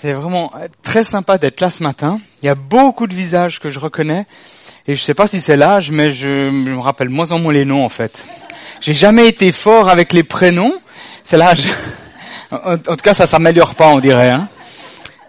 C'est 0.00 0.12
vraiment 0.12 0.52
très 0.84 1.02
sympa 1.02 1.38
d'être 1.38 1.60
là 1.60 1.70
ce 1.70 1.82
matin. 1.82 2.20
Il 2.40 2.46
y 2.46 2.48
a 2.48 2.54
beaucoup 2.54 3.08
de 3.08 3.14
visages 3.14 3.58
que 3.58 3.68
je 3.68 3.80
reconnais 3.80 4.26
et 4.86 4.94
je 4.94 5.02
sais 5.02 5.12
pas 5.12 5.26
si 5.26 5.40
c'est 5.40 5.56
l'âge, 5.56 5.90
mais 5.90 6.12
je 6.12 6.50
me 6.50 6.78
rappelle 6.78 7.08
moins 7.08 7.32
en 7.32 7.40
moins 7.40 7.52
les 7.52 7.64
noms 7.64 7.84
en 7.84 7.88
fait. 7.88 8.24
J'ai 8.80 8.94
jamais 8.94 9.26
été 9.26 9.50
fort 9.50 9.88
avec 9.88 10.12
les 10.12 10.22
prénoms. 10.22 10.74
C'est 11.24 11.36
l'âge. 11.36 11.64
En 12.50 12.78
tout 12.78 13.02
cas, 13.02 13.12
ça 13.12 13.26
s'améliore 13.26 13.74
pas, 13.74 13.88
on 13.88 13.98
dirait. 13.98 14.30
Hein. 14.30 14.48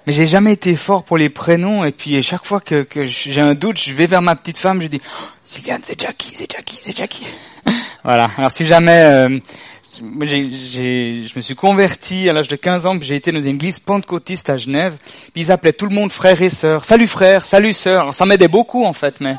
Mais 0.08 0.14
j'ai 0.14 0.26
jamais 0.26 0.54
été 0.54 0.74
fort 0.78 1.04
pour 1.04 1.18
les 1.18 1.28
prénoms 1.28 1.84
et 1.84 1.92
puis 1.92 2.24
chaque 2.24 2.46
fois 2.46 2.62
que, 2.62 2.84
que 2.84 3.04
j'ai 3.04 3.42
un 3.42 3.56
doute, 3.56 3.78
je 3.78 3.92
vais 3.92 4.08
vers 4.08 4.22
ma 4.22 4.38
petite 4.38 4.58
femme, 4.58 4.82
je 4.82 4.88
dis 4.88 5.02
oh, 5.04 5.26
Sylviane, 5.44 5.82
c'est 5.84 6.00
Jackie, 6.00 6.32
c'est 6.34 6.50
Jackie, 6.50 6.80
c'est 6.82 6.96
Jackie. 6.96 7.28
voilà. 8.06 8.30
Alors 8.38 8.52
si 8.52 8.66
jamais 8.66 9.02
euh, 9.04 9.40
je 10.00 11.36
me 11.36 11.42
suis 11.42 11.56
converti 11.56 12.30
à 12.30 12.34
l'âge 12.34 12.48
de 12.48 12.56
15 12.56 12.86
ans, 12.86 12.98
j'ai 13.02 13.16
été 13.16 13.32
dans 13.32 13.42
une 13.42 13.56
église 13.56 13.80
pentecôtiste 13.80 14.50
à 14.50 14.58
Genève, 14.58 14.98
puis 15.34 15.44
ils 15.44 15.52
appelaient 15.52 15.74
tout 15.74 15.88
le 15.88 15.96
monde 15.96 16.12
frère 16.12 16.42
et 16.42 16.50
sœur. 16.50 16.86
Salut 16.86 17.08
frère, 17.08 17.44
salut 17.44 17.74
sœur. 17.74 18.14
Ça 18.14 18.26
m'aidait 18.26 18.48
beaucoup 18.48 18.86
en 18.86 18.94
fait, 18.94 19.20
mais 19.20 19.36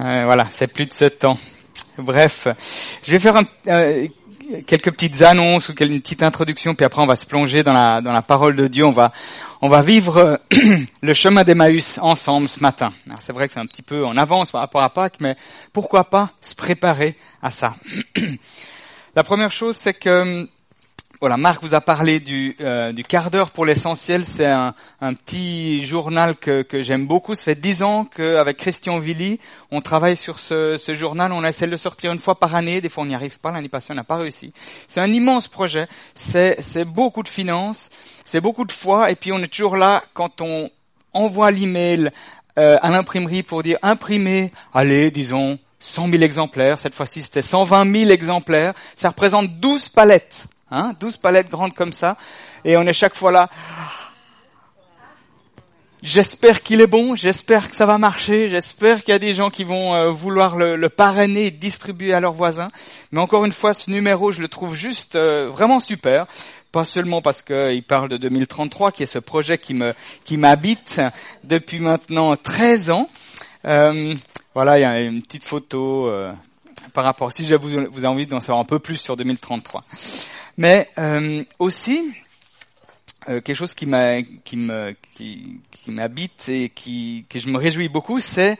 euh, 0.00 0.22
voilà, 0.26 0.46
c'est 0.50 0.68
plus 0.68 0.86
de 0.86 0.92
ce 0.92 1.06
temps. 1.06 1.38
Bref, 1.98 2.46
je 3.04 3.10
vais 3.10 3.18
faire 3.18 3.40
euh, 3.68 4.06
quelques 4.66 4.92
petites 4.92 5.22
annonces 5.22 5.68
ou 5.68 5.74
une 5.80 6.00
petite 6.00 6.22
introduction, 6.22 6.74
puis 6.74 6.84
après 6.84 7.02
on 7.02 7.06
va 7.06 7.16
se 7.16 7.26
plonger 7.26 7.62
dans 7.62 7.72
la, 7.72 8.00
dans 8.00 8.12
la 8.12 8.22
parole 8.22 8.54
de 8.54 8.68
Dieu. 8.68 8.84
On 8.84 8.92
va, 8.92 9.12
on 9.60 9.68
va 9.68 9.82
vivre 9.82 10.40
le 11.02 11.14
chemin 11.14 11.42
d'Emmaüs 11.42 11.98
ensemble 12.00 12.48
ce 12.48 12.60
matin. 12.60 12.92
C'est 13.18 13.32
vrai 13.32 13.48
que 13.48 13.54
c'est 13.54 13.60
un 13.60 13.66
petit 13.66 13.82
peu 13.82 14.04
en 14.06 14.16
avance 14.16 14.52
par 14.52 14.60
rapport 14.60 14.82
à 14.82 14.90
Pâques, 14.90 15.18
mais 15.20 15.36
pourquoi 15.72 16.04
pas 16.04 16.30
se 16.40 16.54
préparer 16.54 17.16
à 17.42 17.50
ça? 17.50 17.74
La 19.16 19.22
première 19.22 19.52
chose, 19.52 19.76
c'est 19.76 19.94
que 19.94 20.48
voilà, 21.20 21.36
Marc 21.36 21.62
vous 21.62 21.74
a 21.74 21.80
parlé 21.80 22.18
du, 22.18 22.56
euh, 22.60 22.92
du 22.92 23.04
quart 23.04 23.30
d'heure 23.30 23.52
pour 23.52 23.64
l'essentiel. 23.64 24.26
C'est 24.26 24.44
un, 24.44 24.74
un, 25.00 25.14
petit 25.14 25.86
journal 25.86 26.34
que, 26.34 26.62
que 26.62 26.82
j'aime 26.82 27.06
beaucoup. 27.06 27.36
Ça 27.36 27.44
fait 27.44 27.54
dix 27.54 27.84
ans 27.84 28.04
qu'avec 28.04 28.56
Christian 28.56 28.98
Villy, 28.98 29.38
on 29.70 29.80
travaille 29.80 30.16
sur 30.16 30.40
ce, 30.40 30.76
ce, 30.76 30.96
journal. 30.96 31.30
On 31.30 31.44
essaie 31.44 31.66
de 31.66 31.70
le 31.70 31.76
sortir 31.76 32.12
une 32.12 32.18
fois 32.18 32.40
par 32.40 32.56
année. 32.56 32.80
Des 32.80 32.88
fois, 32.88 33.04
on 33.04 33.06
n'y 33.06 33.14
arrive 33.14 33.38
pas. 33.38 33.52
L'année 33.52 33.68
passée, 33.68 33.92
on 33.92 33.94
n'a 33.94 34.02
pas 34.02 34.16
réussi. 34.16 34.52
C'est 34.88 35.00
un 35.00 35.12
immense 35.12 35.46
projet. 35.46 35.86
C'est, 36.16 36.60
c'est 36.60 36.84
beaucoup 36.84 37.22
de 37.22 37.28
finances. 37.28 37.90
C'est 38.24 38.40
beaucoup 38.40 38.64
de 38.64 38.72
foi. 38.72 39.12
Et 39.12 39.14
puis, 39.14 39.30
on 39.30 39.38
est 39.38 39.48
toujours 39.48 39.76
là 39.76 40.02
quand 40.12 40.40
on 40.40 40.68
envoie 41.12 41.52
l'email 41.52 42.10
euh, 42.58 42.78
à 42.82 42.90
l'imprimerie 42.90 43.44
pour 43.44 43.62
dire 43.62 43.78
imprimer, 43.82 44.50
allez, 44.74 45.12
disons, 45.12 45.60
100 45.84 46.10
000 46.10 46.22
exemplaires, 46.22 46.78
cette 46.78 46.94
fois-ci 46.94 47.22
c'était 47.22 47.42
120 47.42 47.94
000 47.94 48.10
exemplaires, 48.10 48.74
ça 48.96 49.10
représente 49.10 49.48
12 49.60 49.90
palettes, 49.90 50.46
hein, 50.70 50.94
12 50.98 51.18
palettes 51.18 51.50
grandes 51.50 51.74
comme 51.74 51.92
ça, 51.92 52.16
et 52.64 52.76
on 52.76 52.82
est 52.82 52.92
chaque 52.92 53.14
fois 53.14 53.30
là, 53.30 53.50
J'espère 56.04 56.62
qu'il 56.62 56.82
est 56.82 56.86
bon, 56.86 57.16
j'espère 57.16 57.70
que 57.70 57.74
ça 57.74 57.86
va 57.86 57.96
marcher, 57.96 58.50
j'espère 58.50 59.02
qu'il 59.02 59.12
y 59.12 59.14
a 59.14 59.18
des 59.18 59.32
gens 59.32 59.48
qui 59.48 59.64
vont 59.64 59.94
euh, 59.94 60.10
vouloir 60.10 60.54
le, 60.54 60.88
parrainer 60.90 61.46
et 61.46 61.50
distribuer 61.50 62.12
à 62.12 62.20
leurs 62.20 62.34
voisins. 62.34 62.70
Mais 63.10 63.22
encore 63.22 63.46
une 63.46 63.52
fois, 63.52 63.72
ce 63.72 63.90
numéro, 63.90 64.30
je 64.30 64.42
le 64.42 64.48
trouve 64.48 64.76
juste 64.76 65.16
euh, 65.16 65.48
vraiment 65.50 65.80
super. 65.80 66.26
Pas 66.72 66.84
seulement 66.84 67.22
parce 67.22 67.40
qu'il 67.40 67.82
parle 67.84 68.10
de 68.10 68.18
2033, 68.18 68.92
qui 68.92 69.02
est 69.02 69.06
ce 69.06 69.18
projet 69.18 69.56
qui 69.56 70.36
m'habite 70.36 71.00
depuis 71.42 71.80
maintenant 71.80 72.36
13 72.36 72.90
ans. 72.90 73.08
Euh, 73.64 74.14
voilà, 74.54 74.78
il 74.78 74.82
y 74.82 74.84
a 74.84 75.00
une 75.00 75.20
petite 75.20 75.44
photo 75.44 76.06
euh, 76.06 76.32
par 76.92 77.04
rapport. 77.04 77.32
Si 77.32 77.44
je 77.44 77.56
vous, 77.56 77.86
vous 77.90 78.04
envie 78.04 78.26
d'en 78.26 78.40
savoir 78.40 78.60
un 78.60 78.64
peu 78.64 78.78
plus 78.78 78.96
sur 78.96 79.16
2033, 79.16 79.84
mais 80.56 80.88
euh, 80.98 81.42
aussi 81.58 82.12
euh, 83.28 83.40
quelque 83.40 83.56
chose 83.56 83.74
qui 83.74 83.86
m'a, 83.86 84.22
qui 84.22 84.68
qui, 85.12 85.60
qui 85.72 85.90
m'habite 85.90 86.48
et 86.48 86.68
qui, 86.68 87.26
que 87.28 87.40
je 87.40 87.48
me 87.48 87.58
réjouis 87.58 87.88
beaucoup, 87.88 88.20
c'est 88.20 88.56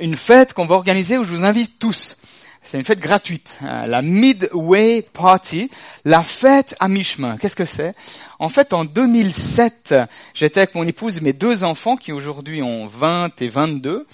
une 0.00 0.16
fête 0.16 0.54
qu'on 0.54 0.66
va 0.66 0.76
organiser 0.76 1.18
où 1.18 1.24
je 1.24 1.32
vous 1.32 1.44
invite 1.44 1.78
tous. 1.78 2.16
C'est 2.64 2.78
une 2.78 2.84
fête 2.84 3.00
gratuite, 3.00 3.58
hein, 3.62 3.86
la 3.86 4.02
Midway 4.02 5.02
Party, 5.02 5.68
la 6.04 6.22
fête 6.22 6.76
à 6.78 6.88
mi-chemin. 6.88 7.36
Qu'est-ce 7.36 7.56
que 7.56 7.64
c'est? 7.64 7.94
En 8.38 8.48
fait, 8.48 8.72
en 8.72 8.84
2007, 8.84 9.94
j'étais 10.32 10.60
avec 10.60 10.74
mon 10.74 10.86
épouse 10.86 11.18
et 11.18 11.20
mes 11.20 11.32
deux 11.32 11.64
enfants 11.64 11.96
qui 11.96 12.12
aujourd'hui 12.12 12.62
ont 12.62 12.86
20 12.86 13.42
et 13.42 13.48
22 13.48 14.06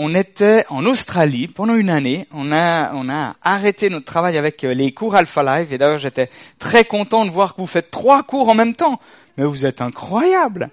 on 0.00 0.14
était 0.14 0.64
en 0.68 0.86
Australie 0.86 1.48
pendant 1.48 1.74
une 1.74 1.90
année. 1.90 2.28
On 2.32 2.52
a, 2.52 2.94
on 2.94 3.10
a 3.10 3.34
arrêté 3.42 3.90
notre 3.90 4.06
travail 4.06 4.38
avec 4.38 4.62
euh, 4.62 4.72
les 4.72 4.92
cours 4.92 5.16
Alpha 5.16 5.42
Live. 5.42 5.72
Et 5.72 5.78
d'ailleurs, 5.78 5.98
j'étais 5.98 6.30
très 6.60 6.84
content 6.84 7.24
de 7.24 7.32
voir 7.32 7.56
que 7.56 7.60
vous 7.60 7.66
faites 7.66 7.90
trois 7.90 8.22
cours 8.22 8.48
en 8.48 8.54
même 8.54 8.76
temps. 8.76 9.00
Mais 9.36 9.44
vous 9.44 9.66
êtes 9.66 9.82
incroyable. 9.82 10.70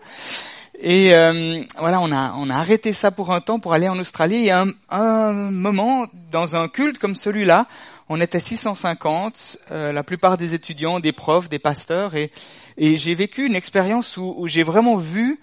Et 0.80 1.14
euh, 1.14 1.62
voilà, 1.80 2.00
on 2.02 2.12
a, 2.12 2.34
on 2.38 2.50
a 2.50 2.56
arrêté 2.56 2.94
ça 2.94 3.12
pour 3.12 3.32
un 3.32 3.42
temps 3.42 3.60
pour 3.60 3.74
aller 3.74 3.88
en 3.88 3.98
Australie. 3.98 4.48
Et 4.48 4.52
un, 4.52 4.68
un 4.90 5.32
moment, 5.32 6.08
dans 6.32 6.56
un 6.56 6.68
culte 6.68 6.98
comme 6.98 7.16
celui-là, 7.16 7.68
on 8.10 8.20
était 8.22 8.40
650, 8.40 9.58
euh, 9.72 9.92
la 9.92 10.04
plupart 10.04 10.38
des 10.38 10.54
étudiants, 10.54 11.00
des 11.00 11.12
profs, 11.12 11.50
des 11.50 11.60
pasteurs. 11.60 12.16
Et, 12.16 12.32
et 12.78 12.98
j'ai 12.98 13.16
vécu 13.16 13.46
une 13.46 13.56
expérience 13.56 14.18
où, 14.18 14.36
où 14.38 14.48
j'ai 14.48 14.64
vraiment 14.64 14.98
vu 14.98 15.40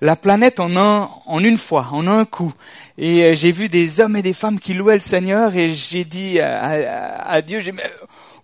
la 0.00 0.14
planète 0.14 0.60
en 0.60 0.76
un, 0.76 1.10
en 1.26 1.42
une 1.42 1.58
fois, 1.58 1.88
en 1.92 2.06
un 2.06 2.24
coup. 2.24 2.54
Et 2.98 3.24
euh, 3.24 3.34
j'ai 3.34 3.50
vu 3.50 3.68
des 3.68 4.00
hommes 4.00 4.16
et 4.16 4.22
des 4.22 4.32
femmes 4.32 4.60
qui 4.60 4.74
louaient 4.74 4.94
le 4.94 5.00
Seigneur 5.00 5.56
et 5.56 5.74
j'ai 5.74 6.04
dit 6.04 6.38
à, 6.40 7.42
Dieu, 7.42 7.60
j'ai 7.60 7.74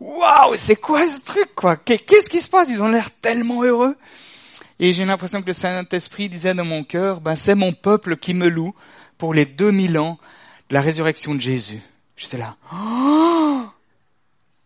waouh, 0.00 0.54
c'est 0.56 0.76
quoi 0.76 1.06
ce 1.08 1.22
truc 1.22 1.54
quoi? 1.54 1.76
Qu'est-ce 1.76 2.28
qui 2.28 2.40
se 2.40 2.50
passe? 2.50 2.68
Ils 2.70 2.82
ont 2.82 2.88
l'air 2.88 3.10
tellement 3.22 3.62
heureux. 3.62 3.96
Et 4.80 4.92
j'ai 4.92 5.04
l'impression 5.04 5.40
que 5.40 5.46
le 5.46 5.52
Saint-Esprit 5.52 6.28
disait 6.28 6.54
dans 6.54 6.64
mon 6.64 6.82
cœur, 6.82 7.20
ben 7.20 7.36
c'est 7.36 7.54
mon 7.54 7.72
peuple 7.72 8.16
qui 8.16 8.34
me 8.34 8.48
loue 8.48 8.74
pour 9.18 9.32
les 9.32 9.44
2000 9.44 9.98
ans 9.98 10.18
de 10.68 10.74
la 10.74 10.80
résurrection 10.80 11.34
de 11.34 11.40
Jésus. 11.40 11.80
J'étais 12.16 12.38
là. 12.38 12.56
Oh 12.72 13.66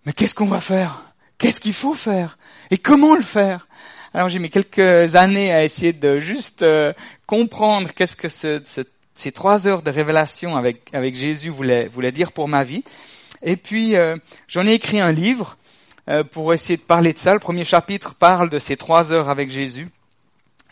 mais 0.09 0.15
qu'est-ce 0.15 0.35
qu'on 0.35 0.47
va 0.47 0.63
faire? 0.63 1.03
Qu'est-ce 1.37 1.61
qu'il 1.61 1.75
faut 1.75 1.93
faire? 1.93 2.39
Et 2.71 2.79
comment 2.79 3.15
le 3.15 3.23
faire? 3.23 3.69
Alors 4.15 4.31
j'ai 4.31 4.39
mis 4.39 4.49
quelques 4.49 5.17
années 5.17 5.53
à 5.53 5.65
essayer 5.65 5.93
de 5.93 6.19
juste 6.19 6.63
euh, 6.63 6.95
comprendre 7.27 7.93
qu'est-ce 7.93 8.17
que 8.17 8.31
ce, 8.31 8.63
ces 9.15 9.33
trois 9.33 9.69
heures 9.69 9.83
de 9.83 9.91
révélation 9.91 10.57
avec, 10.57 10.89
avec 10.95 11.15
Jésus 11.15 11.51
voulaient, 11.51 11.89
voulait 11.89 12.11
dire 12.11 12.33
pour 12.33 12.49
ma 12.49 12.65
vie. 12.65 12.85
Et 13.43 13.57
puis 13.57 13.97
euh, 13.97 14.17
j'en 14.47 14.67
ai 14.67 14.73
écrit 14.73 14.99
un 14.99 15.13
livre 15.13 15.59
euh, 16.09 16.25
pour 16.25 16.55
essayer 16.55 16.79
de 16.79 16.83
parler 16.83 17.13
de 17.13 17.19
ça. 17.19 17.35
Le 17.35 17.39
premier 17.39 17.65
chapitre 17.65 18.15
parle 18.15 18.49
de 18.49 18.59
ces 18.59 18.79
trois 18.79 19.13
heures 19.13 19.29
avec 19.29 19.51
Jésus. 19.51 19.89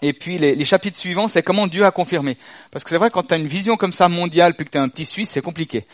Et 0.03 0.13
puis 0.13 0.37
les, 0.37 0.65
chapitres 0.65 0.99
suivants, 0.99 1.27
c'est 1.27 1.43
comment 1.43 1.67
Dieu 1.67 1.85
a 1.85 1.91
confirmé. 1.91 2.37
Parce 2.71 2.85
que 2.85 2.91
c'est 2.91 2.99
vrai, 2.99 3.09
quand 3.11 3.23
tu 3.23 3.35
as 3.35 3.39
une 3.39 3.47
vision 3.47 3.77
comme 3.77 3.93
ça 3.93 4.09
mondiale, 4.09 4.55
puis 4.55 4.67
que 4.67 4.71
tu 4.71 4.77
es 4.77 4.81
un 4.81 4.89
petit 4.89 5.07
Suisse, 5.07 5.31
c'est 5.31 5.41
compliqué. 5.41 5.87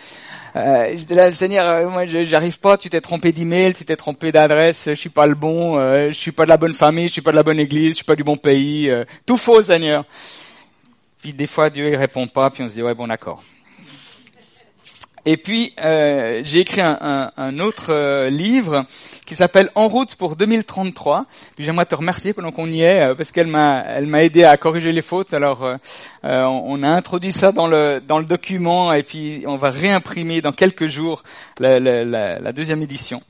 Euh, 0.57 0.95
j'étais 0.97 1.15
là, 1.15 1.33
Seigneur, 1.33 1.67
euh, 1.67 1.89
moi 1.89 2.05
j'arrive 2.07 2.59
pas, 2.59 2.77
tu 2.77 2.91
t'es 2.91 3.01
trompé 3.01 3.31
d'email, 3.33 3.75
tu 3.75 3.85
t'es 3.85 3.97
trompé 3.97 4.33
d'adresse, 4.33 4.87
je 4.89 4.95
suis 4.95 5.09
pas 5.09 5.27
le 5.27 5.37
bon, 5.37 5.79
euh, 5.79 6.09
je 6.09 6.15
suis 6.15 6.33
pas 6.33 6.45
de 6.45 6.51
la 6.51 6.57
bonne 6.57 6.75
famille, 6.75 7.07
je 7.07 7.13
suis 7.13 7.23
pas 7.23 7.31
de 7.31 7.37
la 7.37 7.43
bonne 7.45 7.61
église, 7.61 7.91
je 7.91 7.97
suis 7.97 8.05
pas 8.05 8.17
du 8.17 8.25
bon 8.25 8.37
pays, 8.37 8.91
euh, 8.91 9.05
tout 9.25 9.37
faux 9.37 9.63
Seigneur. 9.63 10.05
Puis 11.21 11.33
des 11.33 11.47
fois 11.47 11.71
Dieu 11.71 11.89
il 11.89 11.97
répond 11.97 12.27
pas, 12.27 12.51
puis 12.51 12.65
on 12.65 12.69
se 12.69 12.75
dit 12.75 12.83
ouais 12.83 12.95
bon 12.95 13.07
d'accord. 13.07 13.43
Et 15.25 15.37
puis 15.37 15.73
euh, 15.81 16.41
j'ai 16.43 16.61
écrit 16.61 16.81
un, 16.81 17.59
autre 17.61 17.91
euh, 17.91 18.29
livre 18.29 18.87
qui 19.25 19.37
s'appelle 19.37 19.71
En 19.77 19.87
route 19.87 20.17
pour 20.17 20.35
2033. 20.35 21.27
Puis 21.55 21.65
j'aimerais 21.65 21.87
te 21.87 21.95
remercier 21.95 22.33
pendant 22.33 22.51
qu'on 22.51 22.67
y 22.67 22.83
est 22.83 23.03
euh, 23.03 23.15
parce 23.15 23.31
qu'elle 23.31 23.47
m'a 23.47 23.85
elle 23.87 24.07
m'a 24.07 24.25
aidé 24.25 24.43
à 24.43 24.57
corriger 24.57 24.91
les 24.91 25.03
fautes. 25.03 25.33
Alors 25.33 25.65
euh, 25.65 25.77
on 26.25 26.83
a 26.83 26.89
introduit 26.89 27.31
ça 27.31 27.53
dans 27.53 27.69
le 27.69 28.01
dans 28.01 28.19
le 28.19 28.25
document 28.25 28.93
et 28.93 29.05
puis 29.05 29.45
on 29.47 29.57
va 29.57 29.71
réimprimer 29.71 30.41
dans 30.41 30.53
quelques 30.53 30.87
jours 30.87 31.23
la, 31.61 32.53
deuxième 32.53 32.83
édition. 32.83 33.23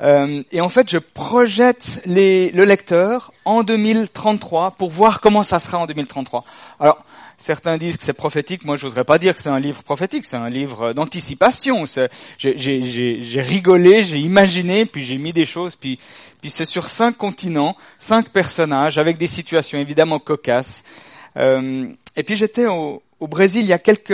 et 0.00 0.60
en 0.60 0.68
fait, 0.68 0.88
je 0.88 0.98
projette 0.98 2.02
le 2.06 2.64
lecteur 2.64 3.32
en 3.44 3.64
2033 3.64 4.72
pour 4.72 4.90
voir 4.90 5.20
comment 5.20 5.42
ça 5.42 5.58
sera 5.58 5.78
en 5.78 5.86
2033. 5.86 6.44
Alors, 6.78 7.04
Certains 7.38 7.76
disent 7.76 7.96
que 7.98 8.02
c'est 8.02 8.14
prophétique. 8.14 8.64
Moi, 8.64 8.76
je 8.76 8.86
n'oserais 8.86 9.04
pas 9.04 9.18
dire 9.18 9.34
que 9.34 9.42
c'est 9.42 9.50
un 9.50 9.60
livre 9.60 9.82
prophétique. 9.82 10.24
C'est 10.24 10.36
un 10.36 10.48
livre 10.48 10.92
d'anticipation. 10.94 11.84
J'ai 12.38 13.40
rigolé, 13.42 14.04
j'ai 14.04 14.18
imaginé, 14.18 14.86
puis 14.86 15.04
j'ai 15.04 15.18
mis 15.18 15.32
des 15.32 15.44
choses. 15.44 15.76
Puis, 15.76 15.98
puis 16.40 16.50
c'est 16.50 16.64
sur 16.64 16.88
cinq 16.88 17.16
continents, 17.16 17.76
cinq 17.98 18.30
personnages, 18.30 18.96
avec 18.98 19.18
des 19.18 19.26
situations 19.26 19.78
évidemment 19.78 20.18
cocasses. 20.18 20.82
Euh, 21.36 21.88
et 22.16 22.22
puis 22.22 22.36
j'étais 22.36 22.66
au, 22.66 23.02
au 23.20 23.28
Brésil 23.28 23.62
il 23.62 23.68
y 23.68 23.72
a 23.74 23.78
quelques 23.78 24.08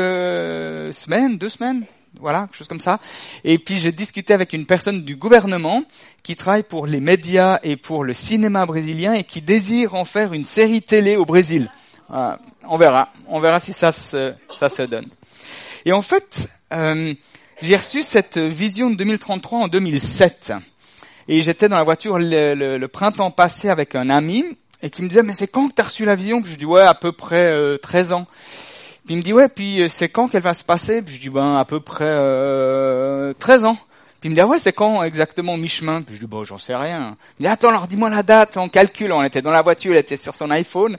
semaines, 0.93 1.39
deux 1.39 1.49
semaines, 1.49 1.85
voilà, 2.21 2.43
quelque 2.43 2.57
chose 2.57 2.69
comme 2.69 2.81
ça. 2.81 3.01
Et 3.45 3.59
puis 3.59 3.79
j'ai 3.79 3.93
discuté 3.93 4.35
avec 4.35 4.53
une 4.53 4.67
personne 4.67 5.03
du 5.03 5.17
gouvernement 5.17 5.83
qui 6.23 6.37
travaille 6.37 6.63
pour 6.63 6.87
les 6.87 7.01
médias 7.01 7.59
et 7.63 7.77
pour 7.77 8.05
le 8.05 8.13
cinéma 8.13 8.67
brésilien 8.67 9.15
et 9.15 9.25
qui 9.25 9.41
désire 9.43 9.95
en 9.95 10.05
faire 10.05 10.33
une 10.33 10.45
série 10.45 10.83
télé 10.83 11.17
au 11.17 11.25
Brésil. 11.25 11.71
Euh, 12.13 12.37
on 12.65 12.77
verra. 12.77 13.09
On 13.29 13.41
verra 13.41 13.61
si 13.61 13.73
ça 13.73 13.93
se, 13.93 14.35
ça 14.51 14.69
se 14.69 14.83
donne. 14.83 15.09
Et 15.85 15.93
en 15.93 16.03
fait, 16.03 16.49
euh, 16.73 17.15
j'ai 17.61 17.77
reçu 17.77 18.03
cette 18.03 18.39
vision 18.39 18.91
de 18.91 18.97
2033 18.97 19.59
en 19.61 19.69
2007. 19.69 20.53
Et 21.29 21.43
j'étais 21.43 21.69
dans 21.69 21.77
la 21.77 21.85
voiture 21.85 22.19
le, 22.19 22.87
printemps 22.87 23.31
passé 23.31 23.69
avec 23.69 23.95
un 23.95 24.11
ami. 24.11 24.45
et 24.83 24.91
qui 24.91 25.03
me 25.03 25.09
disait, 25.09 25.23
mais 25.23 25.33
c'est 25.33 25.47
quand 25.47 25.69
que 25.69 25.75
tu 25.75 25.81
as 25.81 25.85
reçu 25.85 26.05
la 26.05 26.15
vision? 26.15 26.43
Puis 26.43 26.53
je 26.53 26.59
dis, 26.59 26.65
ouais, 26.65 26.83
à 26.83 26.95
peu 26.95 27.13
près 27.13 27.53
euh, 27.53 27.79
13 27.79 28.13
ans. 28.13 28.27
Puis 29.05 29.15
il 29.15 29.17
me 29.19 29.23
dit, 29.23 29.33
ouais, 29.33 29.49
puis 29.49 29.83
euh, 29.83 29.89
c'est 29.89 30.09
quand 30.09 30.29
qu'elle 30.29 30.43
va 30.43 30.55
se 30.55 30.65
passer? 30.65 31.03
Puis 31.03 31.15
je 31.15 31.21
dis, 31.21 31.31
ben, 31.31 31.57
à 31.57 31.65
peu 31.65 31.81
près 31.81 32.05
euh, 32.07 33.33
13 33.39 33.65
ans. 33.65 33.79
Puis 34.23 34.29
il 34.29 34.31
me 34.31 34.37
dit, 34.37 34.41
ah 34.41 34.47
ouais, 34.47 34.61
c'est 34.61 34.73
quand 34.73 35.03
exactement 35.03 35.57
mi-chemin? 35.57 36.03
Puis 36.03 36.15
je 36.15 36.21
dis, 36.21 36.27
bon, 36.29 36.45
j'en 36.45 36.57
sais 36.57 36.77
rien. 36.77 37.17
Il 37.41 37.43
me 37.43 37.49
dit, 37.49 37.53
attends, 37.53 37.71
alors 37.71 37.89
dis-moi 37.89 38.09
la 38.09 38.23
date, 38.23 38.57
on 38.57 38.69
calcule. 38.69 39.11
On 39.11 39.25
était 39.25 39.43
dans 39.43 39.51
la 39.51 39.63
voiture, 39.63 39.91
elle 39.91 39.99
était 39.99 40.17
sur 40.17 40.33
son 40.33 40.49
iPhone. 40.53 40.97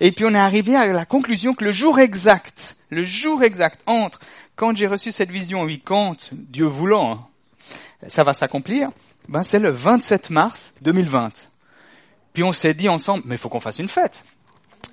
Et 0.00 0.10
puis 0.10 0.24
on 0.24 0.34
est 0.34 0.38
arrivé 0.38 0.74
à 0.74 0.92
la 0.92 1.04
conclusion 1.04 1.54
que 1.54 1.62
le 1.62 1.70
jour 1.70 2.00
exact, 2.00 2.74
le 2.90 3.04
jour 3.04 3.44
exact 3.44 3.80
entre 3.86 4.18
quand 4.56 4.76
j'ai 4.76 4.88
reçu 4.88 5.12
cette 5.12 5.30
vision, 5.30 5.62
oui, 5.62 5.82
quand, 5.84 6.30
Dieu 6.32 6.64
voulant, 6.64 7.12
hein, 7.12 7.26
ça 8.08 8.24
va 8.24 8.34
s'accomplir, 8.34 8.88
ben 9.28 9.44
c'est 9.44 9.60
le 9.60 9.70
27 9.70 10.30
mars 10.30 10.74
2020. 10.82 11.30
Puis 12.32 12.42
on 12.42 12.52
s'est 12.52 12.74
dit 12.74 12.88
ensemble, 12.88 13.22
mais 13.26 13.36
il 13.36 13.38
faut 13.38 13.48
qu'on 13.48 13.60
fasse 13.60 13.78
une 13.78 13.88
fête. 13.88 14.24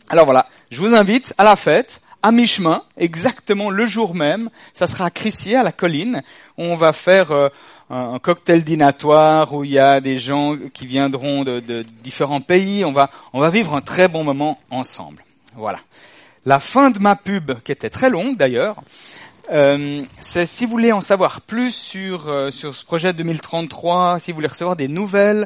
Alors 0.09 0.25
voilà, 0.25 0.45
je 0.69 0.79
vous 0.79 0.93
invite 0.93 1.33
à 1.39 1.43
la 1.43 1.55
fête, 1.55 2.01
à 2.23 2.31
mi-chemin, 2.31 2.83
exactement 2.97 3.69
le 3.69 3.85
jour 3.85 4.15
même. 4.15 4.49
Ça 4.73 4.87
sera 4.87 5.05
à 5.05 5.09
Crissier, 5.09 5.55
à 5.55 5.63
la 5.63 5.71
colline. 5.71 6.21
On 6.57 6.75
va 6.75 6.93
faire 6.93 7.31
euh, 7.31 7.49
un 7.89 8.19
cocktail 8.19 8.63
dînatoire 8.63 9.53
où 9.53 9.63
il 9.63 9.71
y 9.71 9.79
a 9.79 10.01
des 10.01 10.19
gens 10.19 10.55
qui 10.73 10.85
viendront 10.85 11.43
de, 11.43 11.59
de, 11.59 11.83
différents 12.03 12.41
pays. 12.41 12.85
On 12.85 12.91
va, 12.91 13.09
on 13.33 13.39
va 13.39 13.49
vivre 13.49 13.75
un 13.75 13.81
très 13.81 14.07
bon 14.07 14.23
moment 14.23 14.59
ensemble. 14.69 15.23
Voilà. 15.55 15.79
La 16.45 16.59
fin 16.59 16.89
de 16.89 16.99
ma 16.99 17.15
pub, 17.15 17.59
qui 17.61 17.71
était 17.71 17.89
très 17.89 18.09
longue 18.09 18.37
d'ailleurs, 18.37 18.77
euh, 19.51 20.03
si 20.21 20.65
vous 20.65 20.71
voulez 20.71 20.93
en 20.93 21.01
savoir 21.01 21.41
plus 21.41 21.71
sur 21.71 22.29
euh, 22.29 22.51
sur 22.51 22.73
ce 22.73 22.85
projet 22.85 23.11
2033, 23.11 24.19
si 24.19 24.31
vous 24.31 24.35
voulez 24.35 24.47
recevoir 24.47 24.77
des 24.77 24.87
nouvelles, 24.87 25.45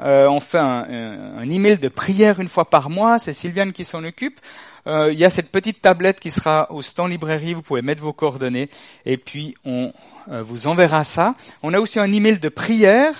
euh, 0.00 0.28
on 0.28 0.40
fait 0.40 0.58
un, 0.58 1.38
un, 1.38 1.50
email 1.50 1.78
de 1.78 1.88
prière 1.88 2.38
une 2.38 2.48
fois 2.48 2.66
par 2.66 2.90
mois. 2.90 3.18
C'est 3.18 3.32
Sylviane 3.32 3.72
qui 3.72 3.84
s'en 3.84 4.04
occupe. 4.04 4.40
Euh, 4.86 5.10
il 5.10 5.18
y 5.18 5.24
a 5.24 5.30
cette 5.30 5.50
petite 5.50 5.80
tablette 5.80 6.20
qui 6.20 6.30
sera 6.30 6.70
au 6.70 6.82
stand 6.82 7.10
librairie. 7.10 7.54
Vous 7.54 7.62
pouvez 7.62 7.80
mettre 7.80 8.02
vos 8.02 8.12
coordonnées 8.12 8.68
et 9.06 9.16
puis 9.16 9.54
on 9.64 9.92
vous 10.28 10.66
enverra 10.66 11.04
ça. 11.04 11.34
On 11.62 11.72
a 11.72 11.80
aussi 11.80 11.98
un 11.98 12.12
email 12.12 12.38
de 12.38 12.48
prière, 12.48 13.14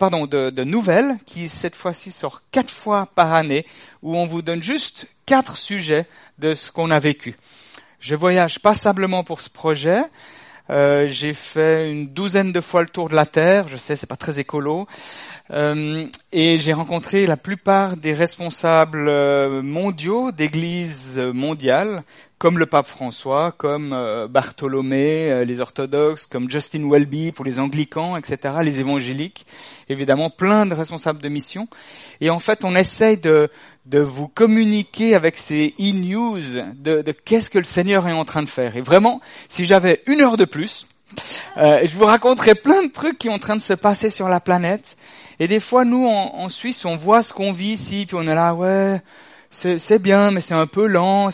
pardon, 0.00 0.26
de, 0.26 0.50
de 0.50 0.64
nouvelles 0.64 1.16
qui 1.26 1.48
cette 1.48 1.76
fois-ci 1.76 2.10
sort 2.10 2.42
quatre 2.50 2.72
fois 2.72 3.08
par 3.14 3.34
année 3.34 3.66
où 4.02 4.16
on 4.16 4.26
vous 4.26 4.42
donne 4.42 4.62
juste 4.62 5.06
quatre 5.26 5.56
sujets 5.56 6.06
de 6.38 6.54
ce 6.54 6.72
qu'on 6.72 6.90
a 6.90 6.98
vécu. 6.98 7.36
Je 8.06 8.14
voyage 8.14 8.60
passablement 8.60 9.24
pour 9.24 9.40
ce 9.40 9.50
projet. 9.50 10.00
Euh, 10.70 11.08
j'ai 11.08 11.34
fait 11.34 11.90
une 11.90 12.06
douzaine 12.06 12.52
de 12.52 12.60
fois 12.60 12.82
le 12.82 12.88
tour 12.88 13.08
de 13.08 13.16
la 13.16 13.26
Terre. 13.26 13.66
Je 13.66 13.76
sais, 13.76 13.96
c'est 13.96 14.06
pas 14.06 14.14
très 14.14 14.38
écolo. 14.38 14.86
Euh, 15.50 16.06
et 16.30 16.56
j'ai 16.58 16.72
rencontré 16.72 17.26
la 17.26 17.36
plupart 17.36 17.96
des 17.96 18.14
responsables 18.14 19.08
euh, 19.08 19.60
mondiaux 19.60 20.30
d'églises 20.30 21.18
mondiales, 21.18 22.04
comme 22.38 22.58
le 22.58 22.66
pape 22.66 22.86
François, 22.86 23.52
comme 23.52 23.92
euh, 23.92 24.28
Bartholomé, 24.28 25.30
euh, 25.30 25.44
les 25.44 25.60
orthodoxes, 25.60 26.26
comme 26.26 26.50
Justin 26.50 26.88
Welby 26.88 27.32
pour 27.32 27.44
les 27.44 27.58
anglicans, 27.58 28.16
etc., 28.16 28.54
les 28.62 28.80
évangéliques, 28.80 29.46
évidemment 29.88 30.28
plein 30.28 30.66
de 30.66 30.74
responsables 30.74 31.22
de 31.22 31.28
mission. 31.28 31.66
Et 32.20 32.28
en 32.28 32.38
fait, 32.38 32.64
on 32.64 32.76
essaye 32.76 33.16
de, 33.16 33.48
de 33.86 34.00
vous 34.00 34.28
communiquer 34.28 35.14
avec 35.14 35.38
ces 35.38 35.72
e-news 35.80 36.40
de, 36.74 37.02
de 37.02 37.12
qu'est-ce 37.12 37.48
que 37.48 37.58
le 37.58 37.64
Seigneur 37.64 38.06
est 38.06 38.12
en 38.12 38.24
train 38.24 38.42
de 38.42 38.48
faire. 38.48 38.76
Et 38.76 38.82
vraiment, 38.82 39.20
si 39.48 39.64
j'avais 39.64 40.02
une 40.06 40.20
heure 40.20 40.36
de 40.36 40.44
plus, 40.44 40.86
euh, 41.56 41.80
je 41.84 41.96
vous 41.96 42.04
raconterais 42.04 42.54
plein 42.54 42.82
de 42.82 42.92
trucs 42.92 43.18
qui 43.18 43.28
sont 43.28 43.34
en 43.34 43.38
train 43.38 43.56
de 43.56 43.62
se 43.62 43.74
passer 43.74 44.10
sur 44.10 44.28
la 44.28 44.40
planète. 44.40 44.96
Et 45.38 45.48
des 45.48 45.60
fois, 45.60 45.84
nous, 45.84 46.06
en, 46.06 46.48
Suisse, 46.48 46.84
on 46.84 46.96
voit 46.96 47.22
ce 47.22 47.32
qu'on 47.32 47.52
vit 47.52 47.72
ici, 47.72 48.06
puis 48.06 48.16
on 48.18 48.26
est 48.26 48.34
là, 48.34 48.54
ouais, 48.54 49.00
c'est 49.50 49.98
bien, 49.98 50.30
mais 50.30 50.40
c'est 50.40 50.54
un 50.54 50.66
peu 50.66 50.86
lent. 50.86 51.30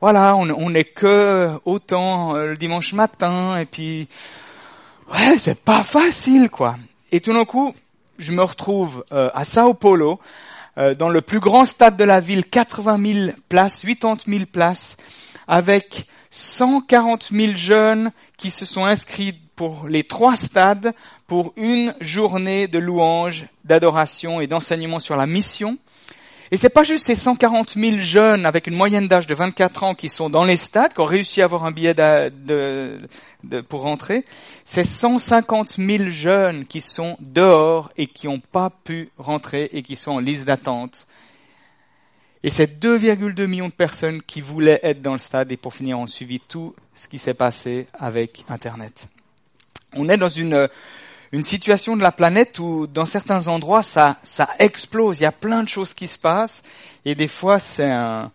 Voilà, 0.00 0.34
on, 0.34 0.48
on 0.50 0.74
est 0.74 0.84
que 0.84 1.50
autant 1.64 2.34
euh, 2.34 2.48
le 2.48 2.56
dimanche 2.56 2.94
matin, 2.94 3.58
et 3.58 3.66
puis, 3.66 4.08
ouais, 5.12 5.36
c'est 5.36 5.60
pas 5.60 5.82
facile, 5.82 6.48
quoi. 6.48 6.76
Et 7.12 7.20
tout 7.20 7.34
d'un 7.34 7.44
coup, 7.44 7.74
je 8.18 8.32
me 8.32 8.42
retrouve 8.42 9.04
euh, 9.12 9.30
à 9.34 9.44
Sao 9.44 9.74
Paulo, 9.74 10.18
euh, 10.78 10.94
dans 10.94 11.10
le 11.10 11.20
plus 11.20 11.40
grand 11.40 11.66
stade 11.66 11.96
de 11.96 12.04
la 12.04 12.20
ville, 12.20 12.44
80 12.44 13.12
000 13.26 13.32
places, 13.48 13.80
80 13.80 14.16
000 14.26 14.44
places, 14.50 14.96
avec 15.46 16.06
140 16.30 17.28
000 17.32 17.52
jeunes 17.56 18.12
qui 18.38 18.50
se 18.50 18.64
sont 18.64 18.84
inscrits 18.84 19.38
pour 19.54 19.88
les 19.88 20.04
trois 20.04 20.36
stades 20.36 20.94
pour 21.26 21.52
une 21.56 21.94
journée 22.00 22.68
de 22.68 22.78
louange, 22.78 23.46
d'adoration 23.64 24.40
et 24.40 24.46
d'enseignement 24.46 25.00
sur 25.00 25.16
la 25.16 25.26
mission. 25.26 25.76
Et 26.52 26.56
c'est 26.56 26.70
pas 26.70 26.82
juste 26.82 27.06
ces 27.06 27.14
140 27.14 27.74
000 27.74 27.98
jeunes 28.00 28.44
avec 28.44 28.66
une 28.66 28.74
moyenne 28.74 29.06
d'âge 29.06 29.28
de 29.28 29.34
24 29.34 29.84
ans 29.84 29.94
qui 29.94 30.08
sont 30.08 30.28
dans 30.28 30.44
les 30.44 30.56
stades, 30.56 30.92
qui 30.92 31.00
ont 31.00 31.04
réussi 31.04 31.42
à 31.42 31.44
avoir 31.44 31.64
un 31.64 31.70
billet 31.70 31.94
de, 31.94 32.98
de, 33.44 33.60
pour 33.60 33.82
rentrer. 33.82 34.24
C'est 34.64 34.82
150 34.82 35.76
000 35.78 36.10
jeunes 36.10 36.64
qui 36.64 36.80
sont 36.80 37.16
dehors 37.20 37.92
et 37.96 38.08
qui 38.08 38.26
n'ont 38.26 38.40
pas 38.40 38.70
pu 38.70 39.10
rentrer 39.16 39.70
et 39.72 39.82
qui 39.82 39.94
sont 39.94 40.12
en 40.12 40.18
liste 40.18 40.44
d'attente. 40.44 41.06
Et 42.42 42.50
c'est 42.50 42.82
2,2 42.82 43.46
millions 43.46 43.68
de 43.68 43.72
personnes 43.72 44.20
qui 44.20 44.40
voulaient 44.40 44.80
être 44.82 45.02
dans 45.02 45.12
le 45.12 45.18
stade 45.18 45.52
et 45.52 45.56
pour 45.56 45.74
finir 45.74 46.00
ont 46.00 46.06
suivi 46.06 46.40
tout 46.40 46.74
ce 46.94 47.06
qui 47.06 47.18
s'est 47.18 47.34
passé 47.34 47.86
avec 47.98 48.44
Internet 48.48 49.08
on 49.94 50.08
est 50.08 50.16
dans 50.16 50.28
une, 50.28 50.68
une 51.32 51.42
situation 51.42 51.96
de 51.96 52.02
la 52.02 52.12
planète 52.12 52.58
où, 52.58 52.86
dans 52.86 53.06
certains 53.06 53.46
endroits, 53.48 53.82
ça, 53.82 54.16
ça 54.24 54.48
explose. 54.58 55.20
Il 55.20 55.22
y 55.22 55.26
a 55.26 55.32
plein 55.32 55.62
de 55.62 55.68
choses 55.68 55.94
qui 55.94 56.08
se 56.08 56.18
passent. 56.18 56.62
Et 57.04 57.14
des 57.14 57.28
fois, 57.28 57.60
c'est 57.60 57.90
un, 57.90 58.32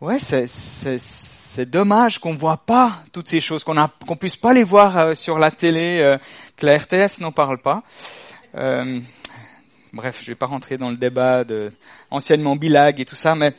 ouais, 0.00 0.18
c'est, 0.18 0.46
c'est, 0.48 0.98
c'est 0.98 1.70
dommage 1.70 2.18
qu'on 2.18 2.34
voit 2.34 2.56
pas 2.56 3.02
toutes 3.12 3.28
ces 3.28 3.40
choses, 3.40 3.62
qu'on 3.62 3.76
a, 3.76 3.88
puisse 4.18 4.36
pas 4.36 4.52
les 4.52 4.64
voir 4.64 4.98
euh, 4.98 5.14
sur 5.14 5.38
la 5.38 5.50
télé, 5.50 6.00
euh, 6.00 6.18
que 6.56 6.66
la 6.66 6.78
RTS 6.78 7.20
n'en 7.20 7.32
parle 7.32 7.58
pas. 7.58 7.82
Euh, 8.56 8.98
bref, 9.92 10.20
je 10.20 10.26
vais 10.26 10.36
pas 10.36 10.46
rentrer 10.46 10.78
dans 10.78 10.90
le 10.90 10.96
débat 10.96 11.44
de 11.44 11.72
anciennement 12.10 12.56
bilag 12.56 13.00
et 13.00 13.04
tout 13.04 13.16
ça, 13.16 13.34
mais 13.34 13.54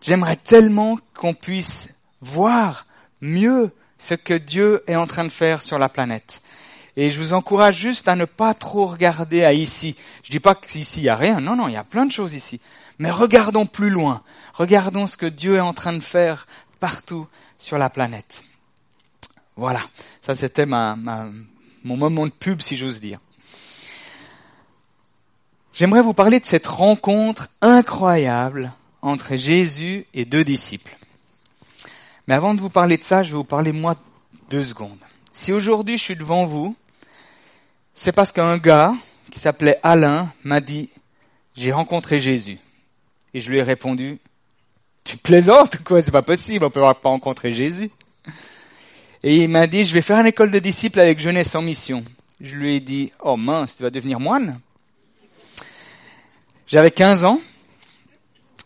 j'aimerais 0.00 0.36
tellement 0.36 0.98
qu'on 1.14 1.34
puisse 1.34 1.94
voir 2.20 2.86
mieux 3.20 3.70
ce 3.98 4.14
que 4.14 4.34
Dieu 4.34 4.82
est 4.86 4.96
en 4.96 5.06
train 5.06 5.24
de 5.24 5.32
faire 5.32 5.62
sur 5.62 5.78
la 5.78 5.88
planète. 5.88 6.40
Et 7.00 7.10
je 7.10 7.20
vous 7.20 7.32
encourage 7.32 7.76
juste 7.76 8.08
à 8.08 8.16
ne 8.16 8.24
pas 8.24 8.54
trop 8.54 8.84
regarder 8.86 9.44
à 9.44 9.52
ici. 9.52 9.94
Je 10.24 10.32
dis 10.32 10.40
pas 10.40 10.56
qu'ici 10.56 10.98
il 10.98 11.04
y 11.04 11.08
a 11.08 11.14
rien. 11.14 11.40
Non, 11.40 11.54
non, 11.54 11.68
il 11.68 11.74
y 11.74 11.76
a 11.76 11.84
plein 11.84 12.06
de 12.06 12.10
choses 12.10 12.34
ici. 12.34 12.60
Mais 12.98 13.12
regardons 13.12 13.66
plus 13.66 13.88
loin. 13.88 14.24
Regardons 14.52 15.06
ce 15.06 15.16
que 15.16 15.26
Dieu 15.26 15.54
est 15.54 15.60
en 15.60 15.72
train 15.72 15.92
de 15.92 16.00
faire 16.00 16.48
partout 16.80 17.28
sur 17.56 17.78
la 17.78 17.88
planète. 17.88 18.42
Voilà. 19.54 19.80
Ça, 20.22 20.34
c'était 20.34 20.66
ma, 20.66 20.96
mon 21.84 21.96
moment 21.96 22.26
de 22.26 22.32
pub, 22.32 22.60
si 22.62 22.76
j'ose 22.76 22.98
dire. 22.98 23.20
J'aimerais 25.72 26.02
vous 26.02 26.14
parler 26.14 26.40
de 26.40 26.46
cette 26.46 26.66
rencontre 26.66 27.46
incroyable 27.60 28.72
entre 29.02 29.36
Jésus 29.36 30.04
et 30.14 30.24
deux 30.24 30.42
disciples. 30.42 30.98
Mais 32.26 32.34
avant 32.34 32.54
de 32.54 32.60
vous 32.60 32.70
parler 32.70 32.98
de 32.98 33.04
ça, 33.04 33.22
je 33.22 33.30
vais 33.30 33.36
vous 33.36 33.44
parler 33.44 33.70
moi 33.70 33.94
deux 34.50 34.64
secondes. 34.64 34.98
Si 35.32 35.52
aujourd'hui 35.52 35.96
je 35.96 36.02
suis 36.02 36.16
devant 36.16 36.44
vous, 36.44 36.74
c'est 37.98 38.12
parce 38.12 38.30
qu'un 38.30 38.58
gars 38.58 38.94
qui 39.32 39.40
s'appelait 39.40 39.80
Alain 39.82 40.32
m'a 40.44 40.60
dit, 40.60 40.88
j'ai 41.56 41.72
rencontré 41.72 42.20
Jésus. 42.20 42.60
Et 43.34 43.40
je 43.40 43.50
lui 43.50 43.58
ai 43.58 43.62
répondu, 43.64 44.20
tu 45.02 45.16
plaisantes 45.16 45.82
quoi, 45.82 46.00
c'est 46.00 46.12
pas 46.12 46.22
possible, 46.22 46.64
on 46.64 46.70
peut 46.70 46.80
pas 46.80 46.96
rencontrer 47.02 47.52
Jésus. 47.52 47.90
Et 49.24 49.38
il 49.42 49.48
m'a 49.48 49.66
dit, 49.66 49.84
je 49.84 49.92
vais 49.92 50.00
faire 50.00 50.20
une 50.20 50.28
école 50.28 50.52
de 50.52 50.60
disciples 50.60 51.00
avec 51.00 51.18
jeunesse 51.18 51.56
en 51.56 51.62
mission. 51.62 52.04
Je 52.40 52.54
lui 52.54 52.76
ai 52.76 52.80
dit, 52.80 53.10
oh 53.20 53.36
mince, 53.36 53.74
tu 53.74 53.82
vas 53.82 53.90
devenir 53.90 54.20
moine. 54.20 54.60
J'avais 56.68 56.92
15 56.92 57.24
ans 57.24 57.40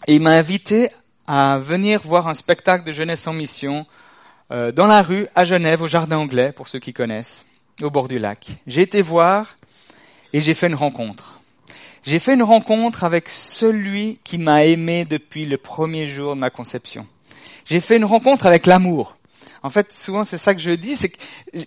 et 0.06 0.16
il 0.16 0.20
m'a 0.20 0.32
invité 0.32 0.90
à 1.26 1.58
venir 1.58 2.02
voir 2.04 2.28
un 2.28 2.34
spectacle 2.34 2.84
de 2.84 2.92
jeunesse 2.92 3.26
en 3.26 3.32
mission 3.32 3.86
euh, 4.50 4.72
dans 4.72 4.86
la 4.86 5.00
rue 5.00 5.26
à 5.34 5.46
Genève, 5.46 5.80
au 5.80 5.88
Jardin 5.88 6.18
Anglais, 6.18 6.52
pour 6.52 6.68
ceux 6.68 6.80
qui 6.80 6.92
connaissent, 6.92 7.46
au 7.80 7.90
bord 7.90 8.08
du 8.08 8.18
lac. 8.18 8.50
J'ai 8.66 8.82
été 8.82 9.02
voir 9.02 9.56
et 10.32 10.40
j'ai 10.40 10.54
fait 10.54 10.66
une 10.66 10.74
rencontre. 10.74 11.40
J'ai 12.04 12.18
fait 12.18 12.34
une 12.34 12.42
rencontre 12.42 13.04
avec 13.04 13.28
celui 13.28 14.18
qui 14.24 14.38
m'a 14.38 14.64
aimé 14.64 15.04
depuis 15.04 15.46
le 15.46 15.56
premier 15.56 16.08
jour 16.08 16.34
de 16.34 16.40
ma 16.40 16.50
conception. 16.50 17.06
J'ai 17.64 17.80
fait 17.80 17.96
une 17.96 18.04
rencontre 18.04 18.46
avec 18.46 18.66
l'amour. 18.66 19.16
En 19.62 19.70
fait, 19.70 19.92
souvent 19.92 20.24
c'est 20.24 20.38
ça 20.38 20.54
que 20.54 20.60
je 20.60 20.72
dis, 20.72 20.96
c'est 20.96 21.10
que 21.10 21.18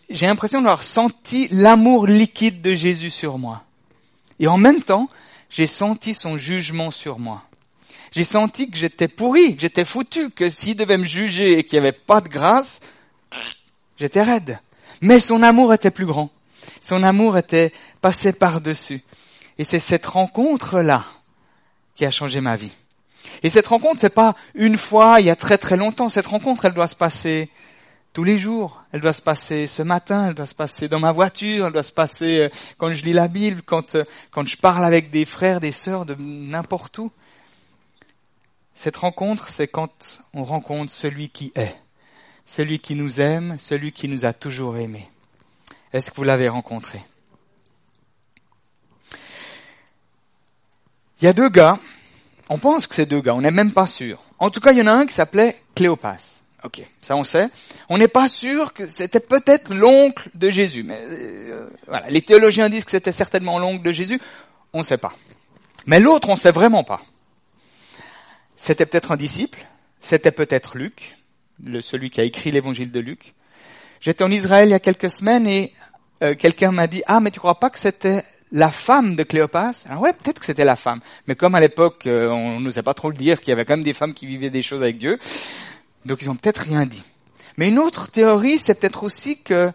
j'ai 0.10 0.26
l'impression 0.26 0.60
d'avoir 0.60 0.84
senti 0.84 1.48
l'amour 1.52 2.08
liquide 2.08 2.62
de 2.62 2.76
Jésus 2.76 3.12
sur 3.12 3.38
moi. 3.38 3.64
Et 4.40 4.48
en 4.48 4.58
même 4.58 4.82
temps, 4.82 5.08
j'ai 5.50 5.68
senti 5.68 6.14
son 6.14 6.36
jugement 6.36 6.92
sur 6.92 7.18
moi. 7.18 7.44
J'ai 8.12 8.26
senti 8.26 8.70
que 8.70 8.78
j'étais 8.78 9.08
pourri, 9.08 9.56
que 9.56 9.62
j'étais 9.62 9.86
foutu, 9.86 10.30
que 10.30 10.50
s'il 10.50 10.76
devait 10.76 10.98
me 10.98 11.06
juger 11.06 11.58
et 11.58 11.64
qu'il 11.66 11.80
n'y 11.80 11.88
avait 11.88 11.98
pas 11.98 12.20
de 12.20 12.28
grâce, 12.28 12.82
j'étais 13.98 14.24
raide. 14.24 14.60
Mais 15.02 15.20
son 15.20 15.44
amour 15.44 15.74
était 15.74 15.92
plus 15.92 16.06
grand. 16.06 16.30
Son 16.82 17.04
amour 17.04 17.38
était 17.38 17.74
passé 18.02 18.34
par-dessus. 18.34 19.02
Et 19.58 19.64
c'est 19.64 19.80
cette 19.80 20.06
rencontre-là 20.06 21.06
qui 21.96 22.06
a 22.06 22.12
changé 22.12 22.42
ma 22.42 22.56
vie. 22.56 22.72
Et 23.44 23.50
cette 23.50 23.68
rencontre, 23.68 24.00
c'est 24.00 24.10
pas 24.10 24.36
une 24.54 24.78
fois, 24.78 25.20
il 25.20 25.26
y 25.26 25.30
a 25.30 25.36
très 25.36 25.58
très 25.58 25.78
longtemps. 25.78 26.10
Cette 26.10 26.28
rencontre, 26.28 26.66
elle 26.66 26.74
doit 26.74 26.88
se 26.88 26.96
passer 26.96 27.50
tous 28.14 28.24
les 28.24 28.38
jours. 28.38 28.84
Elle 28.92 29.02
doit 29.02 29.14
se 29.14 29.22
passer 29.22 29.68
ce 29.68 29.82
matin, 29.82 30.30
elle 30.30 30.36
doit 30.36 30.46
se 30.46 30.56
passer 30.56 30.88
dans 30.88 31.00
ma 31.00 31.12
voiture, 31.12 31.68
elle 31.68 31.74
doit 31.74 31.84
se 31.84 31.92
passer 31.92 32.40
euh, 32.40 32.50
quand 32.78 32.94
je 32.94 33.04
lis 33.04 33.14
la 33.14 33.28
Bible, 33.28 33.62
quand, 33.62 33.96
euh, 33.96 34.06
quand 34.32 34.48
je 34.48 34.58
parle 34.58 34.86
avec 34.86 35.10
des 35.12 35.26
frères, 35.26 35.60
des 35.60 35.74
sœurs 35.74 36.06
de 36.06 36.16
n'importe 36.20 36.98
où. 36.98 37.12
Cette 38.74 38.98
rencontre, 38.98 39.50
c'est 39.50 39.68
quand 39.68 40.24
on 40.34 40.44
rencontre 40.44 40.92
celui 40.92 41.30
qui 41.30 41.52
est, 41.56 41.76
celui 42.46 42.80
qui 42.80 42.96
nous 42.96 43.20
aime, 43.20 43.58
celui 43.60 43.92
qui 43.92 44.08
nous 44.08 44.26
a 44.26 44.34
toujours 44.34 44.78
aimés. 44.78 45.10
Est-ce 45.94 46.12
que 46.12 46.18
vous 46.18 46.24
l'avez 46.24 46.48
rencontré? 46.50 47.02
Il 51.22 51.26
y 51.26 51.28
a 51.28 51.34
deux 51.34 51.50
gars, 51.50 51.80
on 52.50 52.58
pense 52.58 52.88
que 52.88 52.96
c'est 52.96 53.06
deux 53.06 53.22
gars, 53.22 53.34
on 53.34 53.42
n'est 53.42 53.52
même 53.52 53.72
pas 53.72 53.88
sûr. 53.88 54.22
En 54.38 54.50
tout 54.50 54.60
cas, 54.60 54.74
il 54.74 54.80
y 54.80 54.82
en 54.82 54.88
a 54.88 54.92
un 54.92 55.06
qui 55.06 55.14
s'appelait 55.14 55.62
Cléopas. 55.74 56.42
Ok, 56.64 56.82
ça 57.00 57.16
on 57.16 57.24
sait. 57.24 57.50
On 57.90 57.98
n'est 57.98 58.08
pas 58.08 58.28
sûr 58.28 58.74
que 58.74 58.88
c'était 58.88 59.20
peut-être 59.20 59.74
l'oncle 59.74 60.30
de 60.34 60.50
Jésus, 60.50 60.84
mais 60.84 61.00
euh, 61.00 61.70
les 62.10 62.22
théologiens 62.24 62.70
disent 62.70 62.86
que 62.86 62.92
c'était 62.92 63.12
certainement 63.12 63.60
l'oncle 63.60 63.84
de 63.84 63.92
Jésus. 63.92 64.20
On 64.74 64.80
ne 64.80 64.84
sait 64.84 64.98
pas. 64.98 65.14
Mais 65.86 66.00
l'autre, 66.00 66.28
on 66.30 66.34
ne 66.34 66.38
sait 66.38 66.52
vraiment 66.52 66.84
pas. 66.84 67.02
C'était 68.56 68.86
peut-être 68.86 69.12
un 69.12 69.18
disciple, 69.18 69.68
c'était 70.02 70.32
peut-être 70.32 70.78
Luc, 70.78 71.16
le, 71.64 71.82
celui 71.82 72.10
qui 72.10 72.22
a 72.22 72.24
écrit 72.24 72.52
l'évangile 72.52 72.92
de 72.92 73.00
Luc. 73.00 73.34
J'étais 74.02 74.24
en 74.24 74.32
Israël 74.32 74.68
il 74.70 74.72
y 74.72 74.76
a 74.76 74.80
quelques 74.80 75.10
semaines 75.10 75.48
et 75.48 75.74
euh, 76.22 76.36
quelqu'un 76.36 76.72
m'a 76.72 76.88
dit 76.88 77.04
ah 77.08 77.20
mais 77.20 77.32
tu 77.32 77.40
crois 77.40 77.60
pas 77.60 77.70
que 77.70 77.80
c'était 77.80 78.24
la 78.52 78.72
femme 78.72 79.16
de 79.16 79.24
Cléopas? 79.24 79.86
Alors 79.90 80.02
ouais 80.02 80.14
peut-être 80.14 80.40
que 80.40 80.46
c'était 80.46 80.66
la 80.66 80.76
femme, 80.76 81.02
mais 81.28 81.36
comme 81.36 81.56
à 81.56 81.60
l'époque 81.60 82.08
euh, 82.08 82.30
on 82.30 82.60
n'osait 82.60 82.84
pas 82.84 82.94
trop 82.94 83.10
le 83.10 83.18
dire 83.18 83.40
qu'il 83.40 83.50
y 83.50 83.52
avait 83.54 83.66
quand 83.66 83.76
même 83.76 83.84
des 83.84 83.94
femmes 83.94 84.14
qui 84.14 84.26
vivaient 84.26 84.50
des 84.50 84.62
choses 84.62 84.82
avec 84.82 84.98
Dieu, 84.98 85.20
donc 86.06 86.22
ils 86.22 86.30
ont 86.30 86.36
peut-être 86.36 86.60
rien 86.60 86.86
dit. 86.86 87.04
Mais 87.58 87.70
une 87.70 87.80
autre 87.80 88.10
théorie, 88.10 88.60
c'est 88.60 88.80
peut-être 88.80 89.04
aussi 89.04 89.42
que 89.42 89.72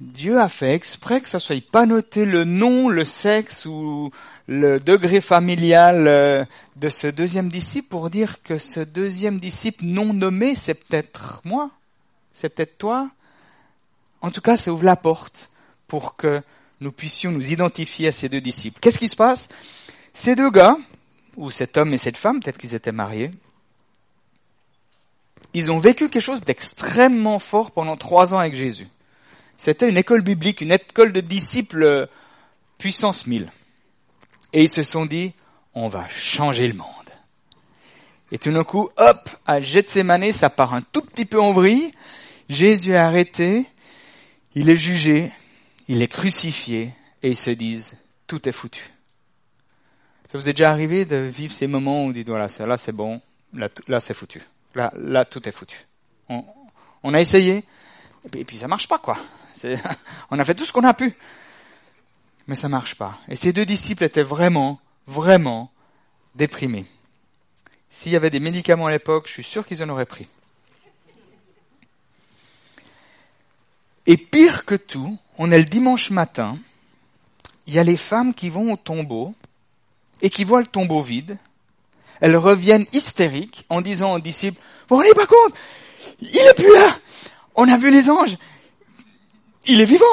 Dieu 0.00 0.38
a 0.38 0.48
fait 0.48 0.74
exprès 0.74 1.20
que 1.20 1.28
ça 1.28 1.40
soit 1.40 1.64
pas 1.64 1.86
noté 1.86 2.24
le 2.24 2.44
nom, 2.44 2.88
le 2.88 3.04
sexe 3.04 3.64
ou 3.64 4.10
le 4.48 4.80
degré 4.80 5.20
familial 5.20 6.08
euh, 6.08 6.44
de 6.76 6.88
ce 6.88 7.06
deuxième 7.06 7.50
disciple 7.50 7.88
pour 7.88 8.08
dire 8.08 8.42
que 8.42 8.56
ce 8.56 8.80
deuxième 8.80 9.38
disciple 9.38 9.84
non 9.84 10.14
nommé, 10.14 10.54
c'est 10.54 10.74
peut-être 10.74 11.42
moi, 11.44 11.70
c'est 12.32 12.48
peut-être 12.48 12.78
toi. 12.78 13.10
En 14.22 14.30
tout 14.30 14.40
cas, 14.40 14.56
ça 14.56 14.72
ouvre 14.72 14.84
la 14.84 14.96
porte 14.96 15.50
pour 15.86 16.16
que 16.16 16.40
nous 16.80 16.92
puissions 16.92 17.30
nous 17.30 17.52
identifier 17.52 18.08
à 18.08 18.12
ces 18.12 18.30
deux 18.30 18.40
disciples. 18.40 18.80
Qu'est-ce 18.80 18.98
qui 18.98 19.08
se 19.08 19.16
passe? 19.16 19.48
Ces 20.14 20.34
deux 20.34 20.50
gars, 20.50 20.78
ou 21.36 21.50
cet 21.50 21.76
homme 21.76 21.92
et 21.92 21.98
cette 21.98 22.16
femme, 22.16 22.40
peut-être 22.40 22.58
qu'ils 22.58 22.74
étaient 22.74 22.90
mariés, 22.90 23.30
ils 25.52 25.70
ont 25.70 25.78
vécu 25.78 26.08
quelque 26.08 26.22
chose 26.22 26.40
d'extrêmement 26.40 27.38
fort 27.38 27.70
pendant 27.70 27.96
trois 27.98 28.32
ans 28.32 28.38
avec 28.38 28.54
Jésus. 28.54 28.88
C'était 29.58 29.90
une 29.90 29.98
école 29.98 30.22
biblique, 30.22 30.62
une 30.62 30.72
école 30.72 31.12
de 31.12 31.20
disciples 31.20 31.82
euh, 31.82 32.06
puissance 32.78 33.26
mille. 33.26 33.50
Et 34.52 34.64
ils 34.64 34.68
se 34.68 34.82
sont 34.82 35.06
dit, 35.06 35.32
on 35.74 35.88
va 35.88 36.08
changer 36.08 36.66
le 36.66 36.74
monde. 36.74 36.86
Et 38.30 38.38
tout 38.38 38.52
d'un 38.52 38.64
coup, 38.64 38.90
hop, 38.96 39.30
à 39.46 39.60
Gethsemane, 39.60 40.32
ça 40.32 40.50
part 40.50 40.74
un 40.74 40.82
tout 40.82 41.02
petit 41.02 41.24
peu 41.24 41.40
en 41.40 41.52
vrille. 41.52 41.92
Jésus 42.48 42.92
est 42.92 42.96
arrêté, 42.96 43.66
il 44.54 44.70
est 44.70 44.76
jugé, 44.76 45.30
il 45.86 46.02
est 46.02 46.08
crucifié, 46.08 46.92
et 47.22 47.30
ils 47.30 47.36
se 47.36 47.50
disent, 47.50 47.96
tout 48.26 48.48
est 48.48 48.52
foutu. 48.52 48.90
Ça 50.30 50.36
vous 50.36 50.48
est 50.48 50.52
déjà 50.52 50.70
arrivé 50.70 51.04
de 51.04 51.16
vivre 51.16 51.52
ces 51.52 51.66
moments 51.66 52.04
où 52.04 52.06
vous 52.08 52.12
dites, 52.12 52.28
voilà, 52.28 52.48
là 52.60 52.76
c'est 52.76 52.92
bon, 52.92 53.20
là, 53.54 53.68
là 53.86 54.00
c'est 54.00 54.14
foutu. 54.14 54.42
Là, 54.74 54.92
là, 54.96 55.24
tout 55.24 55.46
est 55.48 55.52
foutu. 55.52 55.86
On, 56.28 56.44
on 57.02 57.14
a 57.14 57.20
essayé, 57.20 57.64
et 58.24 58.28
puis, 58.30 58.40
et 58.40 58.44
puis 58.44 58.58
ça 58.58 58.68
marche 58.68 58.88
pas, 58.88 58.98
quoi. 58.98 59.16
on 60.30 60.38
a 60.38 60.44
fait 60.44 60.54
tout 60.54 60.66
ce 60.66 60.72
qu'on 60.72 60.84
a 60.84 60.94
pu. 60.94 61.16
Mais 62.48 62.56
ça 62.56 62.68
marche 62.68 62.96
pas. 62.96 63.18
Et 63.28 63.36
ces 63.36 63.52
deux 63.52 63.66
disciples 63.66 64.04
étaient 64.04 64.22
vraiment, 64.22 64.80
vraiment 65.06 65.70
déprimés. 66.34 66.86
S'il 67.90 68.12
y 68.12 68.16
avait 68.16 68.30
des 68.30 68.40
médicaments 68.40 68.86
à 68.86 68.90
l'époque, 68.90 69.26
je 69.26 69.32
suis 69.34 69.44
sûr 69.44 69.66
qu'ils 69.66 69.82
en 69.82 69.88
auraient 69.90 70.06
pris. 70.06 70.26
Et 74.06 74.16
pire 74.16 74.64
que 74.64 74.74
tout, 74.74 75.18
on 75.36 75.50
est 75.50 75.58
le 75.58 75.64
dimanche 75.64 76.10
matin, 76.10 76.58
il 77.66 77.74
y 77.74 77.78
a 77.78 77.84
les 77.84 77.98
femmes 77.98 78.32
qui 78.32 78.48
vont 78.48 78.72
au 78.72 78.76
tombeau 78.76 79.34
et 80.22 80.30
qui 80.30 80.44
voient 80.44 80.62
le 80.62 80.66
tombeau 80.66 81.02
vide. 81.02 81.36
Elles 82.20 82.36
reviennent 82.36 82.86
hystériques 82.92 83.66
en 83.68 83.82
disant 83.82 84.14
aux 84.14 84.20
disciples, 84.20 84.58
vous 84.88 84.96
vous 84.96 85.02
rendez 85.02 85.14
pas 85.14 85.26
compte, 85.26 85.54
il 86.20 86.38
est 86.38 86.54
plus 86.54 86.72
là, 86.72 86.96
on 87.54 87.68
a 87.68 87.76
vu 87.76 87.90
les 87.90 88.08
anges, 88.08 88.38
il 89.66 89.82
est 89.82 89.84
vivant. 89.84 90.04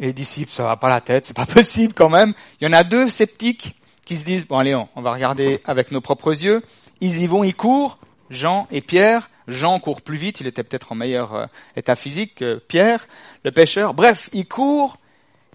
Et 0.00 0.06
les 0.06 0.12
disciples, 0.14 0.50
ça 0.50 0.64
va 0.64 0.76
pas 0.76 0.88
la 0.88 1.02
tête, 1.02 1.26
c'est 1.26 1.36
pas 1.36 1.46
possible 1.60 1.92
quand 1.92 2.08
même. 2.08 2.32
Il 2.60 2.64
y 2.64 2.66
en 2.68 2.72
a 2.72 2.82
deux 2.82 3.08
sceptiques 3.08 3.76
qui 4.06 4.16
se 4.16 4.24
disent, 4.24 4.46
bon 4.46 4.58
allez, 4.58 4.74
on, 4.74 5.02
va 5.02 5.12
regarder 5.12 5.60
avec 5.66 5.92
nos 5.92 6.00
propres 6.00 6.30
yeux. 6.30 6.62
Ils 7.02 7.22
y 7.22 7.26
vont, 7.26 7.44
ils 7.44 7.54
courent, 7.54 7.98
Jean 8.30 8.66
et 8.70 8.80
Pierre. 8.80 9.30
Jean 9.46 9.78
court 9.78 10.00
plus 10.00 10.16
vite, 10.16 10.40
il 10.40 10.46
était 10.46 10.64
peut-être 10.64 10.92
en 10.92 10.94
meilleur 10.94 11.34
euh, 11.34 11.46
état 11.76 11.96
physique 11.96 12.36
que 12.36 12.56
Pierre, 12.56 13.06
le 13.44 13.52
pêcheur. 13.52 13.94
Bref, 13.94 14.30
ils 14.32 14.46
courent, 14.46 14.96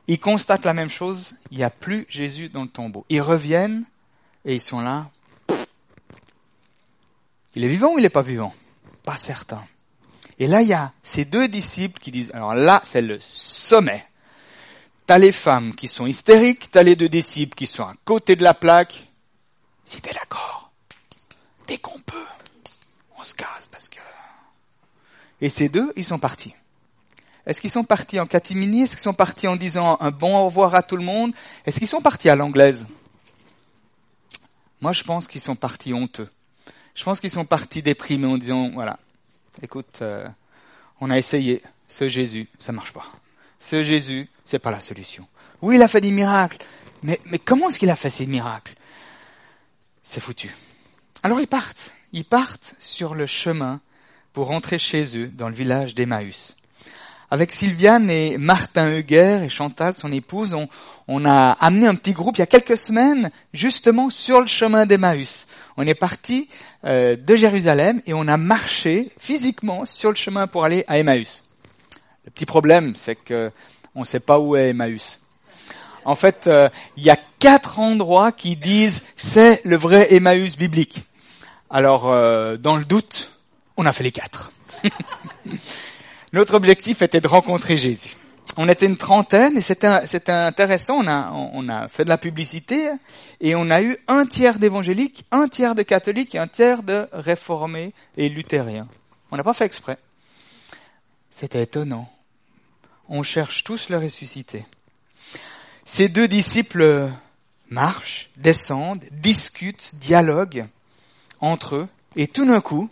ils 0.08 0.20
constatent 0.20 0.66
la 0.66 0.74
même 0.74 0.90
chose, 0.90 1.36
il 1.50 1.58
n'y 1.58 1.64
a 1.64 1.70
plus 1.70 2.06
Jésus 2.08 2.50
dans 2.50 2.64
le 2.64 2.68
tombeau. 2.68 3.06
Ils 3.10 3.22
reviennent 3.22 3.84
et 4.44 4.54
ils 4.56 4.62
sont 4.62 4.82
là. 4.82 5.10
Il 7.56 7.64
est 7.64 7.70
vivant 7.70 7.94
ou 7.94 7.98
il 7.98 8.02
n'est 8.02 8.10
pas 8.10 8.22
vivant? 8.22 8.54
Pas 9.04 9.18
certain. 9.18 9.64
Et 10.38 10.48
là, 10.48 10.62
il 10.62 10.68
y 10.68 10.74
a 10.74 10.92
ces 11.02 11.26
deux 11.26 11.48
disciples 11.48 12.00
qui 12.00 12.12
disent, 12.12 12.32
alors 12.34 12.54
là, 12.54 12.82
c'est 12.84 13.02
le 13.02 13.18
sommet. 13.20 14.06
T'as 15.08 15.18
les 15.20 15.32
femmes 15.32 15.76
qui 15.76 15.88
sont 15.88 16.08
hystériques, 16.08 16.72
t'as 16.72 16.82
les 16.82 16.96
deux 16.96 17.10
disciples 17.10 17.56
qui 17.56 17.68
sont 17.68 17.84
à 17.84 17.94
côté 18.06 18.36
de 18.36 18.44
la 18.44 18.54
plaque. 18.54 19.08
Si 19.84 20.02
t'es 20.02 20.12
d'accord, 20.12 20.72
dès 21.68 21.78
qu'on 21.78 22.00
peut, 22.00 22.26
on 23.18 23.24
se 23.24 23.36
casse 23.36 23.68
parce 23.72 23.88
que... 23.88 24.00
Et 25.42 25.50
ces 25.50 25.70
deux, 25.70 25.94
ils 25.96 26.04
sont 26.04 26.18
partis. 26.18 26.56
Est-ce 27.46 27.62
qu'ils 27.62 27.70
sont 27.70 27.84
partis 27.84 28.20
en 28.20 28.26
catimini? 28.26 28.82
Est-ce 28.82 28.96
qu'ils 28.96 29.04
sont 29.04 29.14
partis 29.14 29.48
en 29.48 29.56
disant 29.56 29.98
un 30.00 30.10
bon 30.10 30.36
au 30.38 30.46
revoir 30.46 30.74
à 30.74 30.82
tout 30.82 30.98
le 30.98 31.04
monde? 31.04 31.34
Est-ce 31.66 31.78
qu'ils 31.78 31.88
sont 31.88 32.02
partis 32.02 32.30
à 32.30 32.36
l'anglaise? 32.36 32.88
Moi, 34.82 34.94
je 34.94 35.04
pense 35.04 35.28
qu'ils 35.28 35.42
sont 35.42 35.56
partis 35.56 35.94
honteux. 35.94 36.30
Je 36.96 37.04
pense 37.04 37.20
qu'ils 37.20 37.30
sont 37.30 37.46
partis 37.46 37.84
déprimés 37.84 38.26
en 38.26 38.38
disant, 38.38 38.72
voilà, 38.72 38.98
écoute, 39.62 40.00
euh, 40.02 40.28
on 41.00 41.12
a 41.12 41.18
essayé, 41.18 41.62
ce 41.88 42.08
Jésus, 42.08 42.48
ça 42.58 42.72
marche 42.72 42.94
pas. 42.94 43.06
Ce 43.60 43.84
Jésus, 43.84 44.30
c'est 44.46 44.60
pas 44.60 44.72
la 44.72 44.80
solution. 44.80 45.28
Oui, 45.62 45.76
il 45.76 45.82
a 45.82 45.88
fait 45.88 46.02
des 46.02 46.12
miracles, 46.12 46.58
mais, 47.04 47.20
mais 47.26 47.40
comment 47.40 47.70
est-ce 47.70 47.80
qu'il 47.80 47.90
a 47.90 47.96
fait 47.96 48.10
ces 48.10 48.26
miracles? 48.26 48.76
C'est 50.04 50.20
foutu. 50.20 50.56
Alors 51.24 51.40
ils 51.40 51.48
partent, 51.48 51.94
ils 52.14 52.26
partent 52.26 52.76
sur 52.80 53.16
le 53.16 53.26
chemin 53.26 53.82
pour 54.34 54.48
rentrer 54.48 54.78
chez 54.78 55.18
eux 55.18 55.28
dans 55.28 55.50
le 55.50 55.56
village 55.56 55.96
d'Emmaüs. 55.96 56.58
Avec 57.32 57.52
Sylviane 57.52 58.10
et 58.10 58.38
Martin 58.38 58.96
Huguer 58.96 59.42
et 59.44 59.50
Chantal, 59.50 59.94
son 59.96 60.12
épouse, 60.12 60.56
on, 61.08 61.26
a 61.26 61.52
amené 61.54 61.88
un 61.88 61.96
petit 61.96 62.14
groupe 62.14 62.36
il 62.38 62.42
y 62.42 62.44
a 62.44 62.48
quelques 62.48 62.78
semaines 62.78 63.32
justement 63.54 64.10
sur 64.12 64.42
le 64.42 64.48
chemin 64.48 64.86
d'Emmaüs. 64.86 65.48
On 65.78 65.88
est 65.88 65.96
parti 65.96 66.50
euh, 66.84 67.16
de 67.16 67.36
Jérusalem 67.36 68.02
et 68.06 68.14
on 68.14 68.28
a 68.28 68.38
marché 68.38 69.12
physiquement 69.18 69.86
sur 69.86 70.10
le 70.10 70.16
chemin 70.16 70.48
pour 70.48 70.66
aller 70.66 70.84
à 70.88 71.00
Emmaüs. 71.00 71.45
Le 72.26 72.32
petit 72.32 72.46
problème, 72.46 72.96
c'est 72.96 73.16
que 73.16 73.52
on 73.94 74.02
ne 74.02 74.06
sait 74.06 74.20
pas 74.20 74.40
où 74.40 74.56
est 74.56 74.70
Emmaüs. 74.70 75.20
En 76.04 76.16
fait, 76.16 76.48
euh, 76.48 76.70
il 76.98 77.04
y 77.04 77.10
a 77.10 77.18
quatre 77.40 77.80
endroits 77.80 78.32
qui 78.32 78.56
disent 78.56 79.04
c'est 79.16 79.62
le 79.64 79.76
vrai 79.76 80.14
Emmaüs 80.14 80.58
biblique. 80.58 81.04
Alors, 81.70 82.08
euh, 82.08 82.58
dans 82.58 82.78
le 82.78 82.86
doute, 82.86 83.32
on 83.78 83.86
a 83.86 83.92
fait 83.92 84.04
les 84.04 84.12
quatre. 84.12 84.52
Notre 86.34 86.56
objectif 86.56 87.02
était 87.02 87.22
de 87.22 87.28
rencontrer 87.28 87.78
Jésus. 87.78 88.16
On 88.58 88.70
était 88.70 88.86
une 88.86 88.98
trentaine 88.98 89.58
et 89.58 89.62
c'était, 89.62 89.88
intéressant. 90.32 90.96
On 90.96 91.08
a, 91.08 91.32
on 91.32 91.68
a 91.68 91.88
fait 91.88 92.04
de 92.04 92.10
la 92.10 92.18
publicité 92.18 92.90
et 93.42 93.56
on 93.56 93.70
a 93.70 93.82
eu 93.82 93.98
un 94.08 94.26
tiers 94.26 94.60
d'évangéliques, 94.60 95.26
un 95.32 95.48
tiers 95.48 95.76
de 95.76 95.82
catholiques 95.82 96.36
et 96.36 96.40
un 96.40 96.48
tiers 96.48 96.84
de 96.84 97.08
réformés 97.12 97.94
et 98.16 98.30
luthériens. 98.30 98.88
On 99.32 99.38
n'a 99.38 99.44
pas 99.44 99.54
fait 99.54 99.66
exprès. 99.66 99.98
C'était 101.30 101.64
étonnant. 101.64 102.10
On 103.10 103.24
cherche 103.24 103.64
tous 103.64 103.90
le 103.90 103.98
ressuscité. 103.98 104.66
Ces 105.84 106.10
deux 106.10 106.28
disciples 106.28 107.12
marchent, 107.70 108.30
descendent, 108.38 109.04
discutent, 109.12 109.96
dialoguent 109.96 110.68
entre 111.40 111.76
eux 111.76 111.88
et 112.16 112.28
tout 112.28 112.46
d'un 112.46 112.62
coup, 112.62 112.90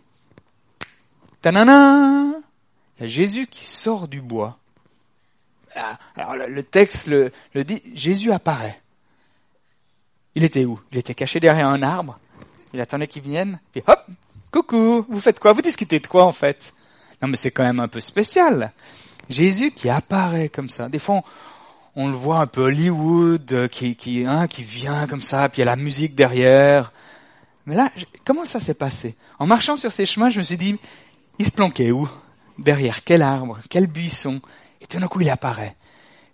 il 1.46 1.51
y 1.51 3.03
a 3.03 3.08
Jésus 3.08 3.48
qui 3.48 3.65
sort 3.65 4.08
du 4.08 4.22
bois. 4.22 4.58
Ah, 5.75 5.98
alors 6.15 6.36
le 6.36 6.63
texte 6.63 7.08
le, 7.08 7.32
dit, 7.55 7.82
Jésus 7.93 8.32
apparaît. 8.32 8.79
Il 10.36 10.43
était 10.43 10.65
où? 10.65 10.79
Il 10.91 10.98
était 10.98 11.15
caché 11.15 11.39
derrière 11.39 11.67
un 11.67 11.82
arbre. 11.82 12.17
Il 12.74 12.82
attendait 12.82 13.08
qu'ils 13.08 13.24
viennent. 13.24 13.60
Puis 13.72 13.84
hop, 13.86 14.05
coucou, 14.51 15.05
vous 15.10 15.22
faites 15.22 15.39
quoi? 15.39 15.53
Vous 15.53 15.62
discutez 15.62 16.00
de 16.00 16.08
quoi 16.08 16.24
en 16.25 16.32
fait? 16.32 16.74
Non 17.22 17.27
mais 17.27 17.38
c'est 17.38 17.51
quand 17.51 17.63
même 17.63 17.79
un 17.79 17.88
peu 17.88 18.00
spécial. 18.00 18.72
Jésus 19.30 19.72
qui 19.72 19.89
apparaît 19.89 20.50
comme 20.50 20.70
ça. 20.70 20.89
Des 20.89 21.00
fois, 21.00 21.24
on, 21.96 22.08
le 22.08 22.15
voit 22.15 22.39
un 22.39 22.48
peu 22.48 22.62
Hollywood, 22.62 23.51
euh, 23.53 23.68
hein, 24.27 24.48
qui 24.48 24.63
vient 24.63 25.08
comme 25.08 25.22
ça, 25.22 25.48
puis 25.50 25.62
il 25.62 25.65
y 25.65 25.68
a 25.68 25.72
la 25.72 25.75
musique 25.75 26.15
derrière. 26.15 26.92
Mais 27.65 27.75
là, 27.75 27.92
comment 28.25 28.46
ça 28.46 28.60
s'est 28.60 28.74
passé? 28.74 29.15
En 29.39 29.48
marchant 29.48 29.75
sur 29.75 29.92
ces 29.92 30.06
chemins, 30.06 30.30
je 30.30 30.39
me 30.39 30.44
suis 30.44 30.58
dit, 30.58 30.77
il 31.39 31.46
se 31.46 31.51
planquait 31.51 31.92
où? 31.92 32.10
Derrière 32.58 33.03
quel 33.03 33.22
arbre? 33.22 33.60
Quel 33.70 33.88
buisson? 33.88 34.42
Et 34.82 34.86
tout 34.86 35.00
d'un 35.00 35.08
coup, 35.08 35.22
il 35.22 35.30
apparaît. 35.30 35.75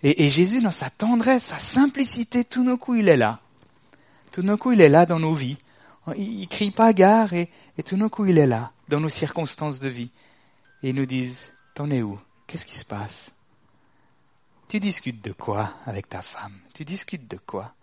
Et, 0.02 0.30
Jésus, 0.30 0.62
dans 0.62 0.72
sa 0.72 0.90
tendresse, 0.90 1.44
sa 1.44 1.60
simplicité, 1.60 2.46
tout 2.46 2.64
d'un 2.64 2.78
coup, 2.78 2.96
il 2.96 3.10
est 3.10 3.18
là. 3.18 3.40
Tout 4.32 4.42
d'un 4.42 4.56
coup, 4.56 4.72
il 4.72 4.80
est 4.80 4.90
là 4.90 5.06
dans 5.06 5.20
nos 5.20 5.34
vies. 5.34 5.58
Il, 6.16 6.42
il 6.42 6.48
crie 6.48 6.72
pas 6.72 6.94
gare 6.94 7.34
et, 7.34 7.50
et 7.78 7.84
tout 7.84 7.98
d'un 7.98 8.08
coup, 8.08 8.26
il 8.26 8.38
est 8.38 8.48
là, 8.48 8.72
dans 8.88 9.02
nos 9.02 9.10
circonstances 9.10 9.80
de 9.80 9.90
vie. 9.90 10.10
Et 10.82 10.90
ils 10.90 10.96
nous 10.96 11.06
disent, 11.06 11.52
t'en 11.76 11.92
es 11.92 12.02
où? 12.02 12.18
Qu'est-ce 12.50 12.66
qui 12.66 12.76
se 12.76 12.86
passe? 12.86 13.30
Tu 14.68 14.80
discutes 14.80 15.24
de 15.24 15.32
quoi 15.34 15.76
avec 15.86 16.10
ta 16.10 16.24
femme? 16.24 16.54
Tu 16.74 16.84
discutes 16.84 17.30
de 17.30 17.38
quoi? 17.38 17.74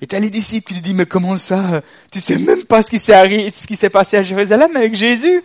Et 0.00 0.06
t'as 0.06 0.20
les 0.20 0.30
disciples 0.30 0.68
qui 0.68 0.74
lui 0.74 0.80
disent, 0.80 0.94
mais 0.94 1.04
comment 1.04 1.36
ça? 1.36 1.82
Tu 2.10 2.18
sais 2.18 2.38
même 2.38 2.64
pas 2.64 2.80
ce 2.82 2.88
qui 2.88 2.98
s'est 2.98 3.50
ce 3.50 3.66
qui 3.66 3.76
s'est 3.76 3.90
passé 3.90 4.16
à 4.16 4.22
Jérusalem 4.22 4.74
avec 4.74 4.94
Jésus 4.94 5.42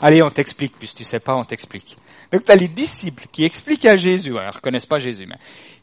Allez, 0.00 0.22
on 0.22 0.30
t'explique, 0.30 0.74
puisque 0.78 0.96
tu 0.96 1.04
sais 1.04 1.20
pas, 1.20 1.36
on 1.36 1.44
t'explique. 1.44 1.98
Donc 2.32 2.44
tu 2.44 2.50
as 2.50 2.56
les 2.56 2.68
disciples 2.68 3.26
qui 3.30 3.44
expliquent 3.44 3.84
à 3.84 3.98
Jésus, 3.98 4.30
alors, 4.30 4.52
ils 4.54 4.56
reconnaissent 4.56 4.86
pas 4.86 4.98
Jésus, 4.98 5.26
mais 5.26 5.36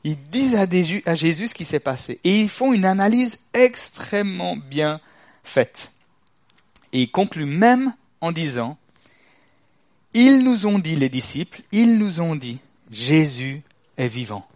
ils 0.04 0.18
disent 0.18 0.56
à 0.56 1.16
Jésus 1.16 1.48
ce 1.48 1.54
qui 1.54 1.66
s'est 1.66 1.80
passé. 1.80 2.20
Et 2.24 2.42
ils 2.42 2.50
font 2.50 2.74
une 2.74 2.86
analyse 2.86 3.38
extrêmement 3.54 4.58
bien 4.58 5.00
faite. 5.44 5.92
Et 6.92 7.04
ils 7.04 7.12
concluent 7.12 7.46
même 7.46 7.94
en 8.20 8.32
disant, 8.32 8.78
ils 10.14 10.44
nous 10.44 10.68
ont 10.68 10.80
dit, 10.80 10.96
les 10.96 11.10
disciples, 11.10 11.62
ils 11.72 11.98
nous 11.98 12.22
ont 12.22 12.36
dit, 12.36 12.60
Jésus 12.92 13.62
est 13.98 14.08
vivant. 14.08 14.48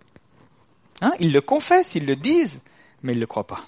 Hein 1.02 1.14
ils 1.20 1.32
le 1.32 1.42
confessent, 1.42 1.96
ils 1.96 2.06
le 2.06 2.16
disent, 2.16 2.60
mais 3.04 3.14
ils 3.14 3.18
ne 3.18 3.22
le 3.22 3.28
croient 3.28 3.48
pas. 3.48 3.66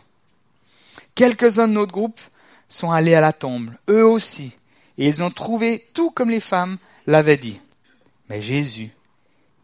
Quelques-uns 1.15 1.67
de 1.67 1.73
notre 1.73 1.91
groupe 1.91 2.19
sont 2.67 2.91
allés 2.91 3.15
à 3.15 3.21
la 3.21 3.33
tombe, 3.33 3.71
eux 3.89 4.05
aussi, 4.05 4.53
et 4.97 5.07
ils 5.07 5.23
ont 5.23 5.31
trouvé 5.31 5.87
tout 5.93 6.11
comme 6.11 6.29
les 6.29 6.39
femmes 6.39 6.77
l'avaient 7.07 7.37
dit. 7.37 7.59
Mais 8.29 8.41
Jésus, 8.41 8.91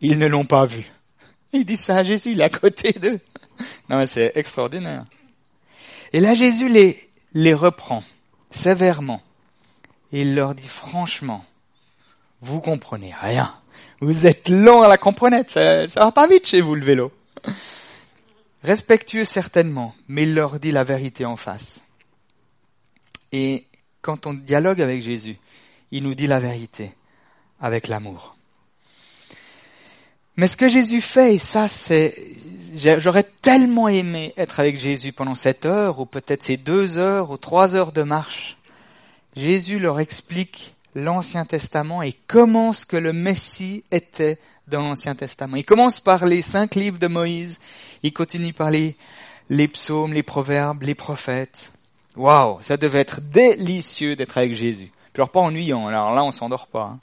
ils 0.02 0.18
ne 0.18 0.28
l'ont 0.28 0.46
pas 0.46 0.66
vu. 0.66 0.86
Il 1.54 1.66
dit 1.66 1.78
ça 1.78 1.98
à 1.98 2.04
Jésus, 2.04 2.32
il 2.32 2.42
est 2.42 2.46
à 2.46 2.50
côté 2.50 2.92
d'eux. 2.94 3.20
Non 3.90 3.98
mais 3.98 4.08
c'est 4.08 4.34
extraordinaire. 4.36 5.06
Et 6.12 6.20
là 6.20 6.34
Jésus 6.34 6.68
les, 6.68 7.10
les 7.34 7.54
reprend 7.54 8.04
sévèrement. 8.52 9.22
Et 10.12 10.24
il 10.24 10.36
leur 10.36 10.56
dit 10.56 10.68
franchement, 10.68 11.46
vous 12.42 12.62
comprenez 12.62 13.14
rien. 13.20 13.54
Vous 14.02 14.26
êtes 14.26 14.50
lent 14.50 14.82
à 14.82 14.88
la 14.88 14.98
comprenette, 14.98 15.50
ça, 15.50 15.88
ça 15.88 16.02
va 16.02 16.12
pas 16.12 16.28
vite 16.28 16.48
chez 16.48 16.62
vous 16.62 16.76
le 16.76 16.86
vélo. 16.86 17.12
Respectueux 18.64 19.26
certainement, 19.26 19.96
mais 20.08 20.24
il 20.24 20.36
leur 20.36 20.60
dit 20.60 20.72
la 20.72 20.84
vérité 20.84 21.26
en 21.26 21.38
face. 21.38 21.82
Et 23.32 23.66
quand 24.02 24.28
on 24.28 24.34
dialogue 24.34 24.82
avec 24.82 25.02
Jésus, 25.02 25.38
il 25.92 26.04
nous 26.04 26.16
dit 26.16 26.28
la 26.28 26.40
vérité 26.40 26.94
avec 27.60 27.88
l'amour. 27.88 28.36
Mais 30.38 30.48
ce 30.48 30.58
que 30.58 30.68
Jésus 30.68 31.02
fait, 31.02 31.36
et 31.36 31.38
ça 31.38 31.68
c'est, 31.68 32.16
j'aurais 32.74 33.26
tellement 33.42 33.88
aimé 33.88 34.34
être 34.38 34.60
avec 34.60 34.78
Jésus 34.78 35.14
pendant 35.14 35.36
cette 35.36 35.66
heure, 35.66 36.00
ou 36.00 36.06
peut-être 36.06 36.44
ces 36.44 36.58
deux 36.58 36.98
heures, 36.98 37.32
ou 37.32 37.38
trois 37.38 37.76
heures 37.76 37.94
de 37.94 38.04
marche. 38.04 38.58
Jésus 39.36 39.80
leur 39.80 40.00
explique 40.00 40.75
l'Ancien 40.96 41.46
Testament 41.46 42.02
et 42.02 42.14
comment 42.28 42.74
ce 42.74 42.86
que 42.86 42.98
le 42.98 43.14
Messie 43.14 43.84
était 43.92 44.40
dans 44.68 44.82
l'Ancien 44.82 45.14
Testament. 45.14 45.58
Il 45.58 45.66
commence 45.66 46.00
par 46.00 46.26
les 46.26 46.42
cinq 46.42 46.76
livres 46.76 46.98
de 46.98 47.08
Moïse, 47.08 47.60
il 48.02 48.14
continue 48.14 48.54
par 48.54 48.72
les, 48.72 48.96
psaumes, 49.68 50.14
les 50.14 50.24
proverbes, 50.24 50.84
les 50.84 50.96
prophètes. 50.96 51.72
Waouh, 52.16 52.62
ça 52.62 52.78
devait 52.78 53.00
être 53.00 53.22
délicieux 53.22 54.16
d'être 54.16 54.38
avec 54.38 54.56
Jésus. 54.56 54.92
Alors 55.16 55.30
pas 55.30 55.42
ennuyant, 55.42 55.88
alors 55.88 56.14
là 56.14 56.24
on 56.24 56.32
s'endort 56.32 56.68
pas. 56.68 56.94
Hein. 56.94 57.00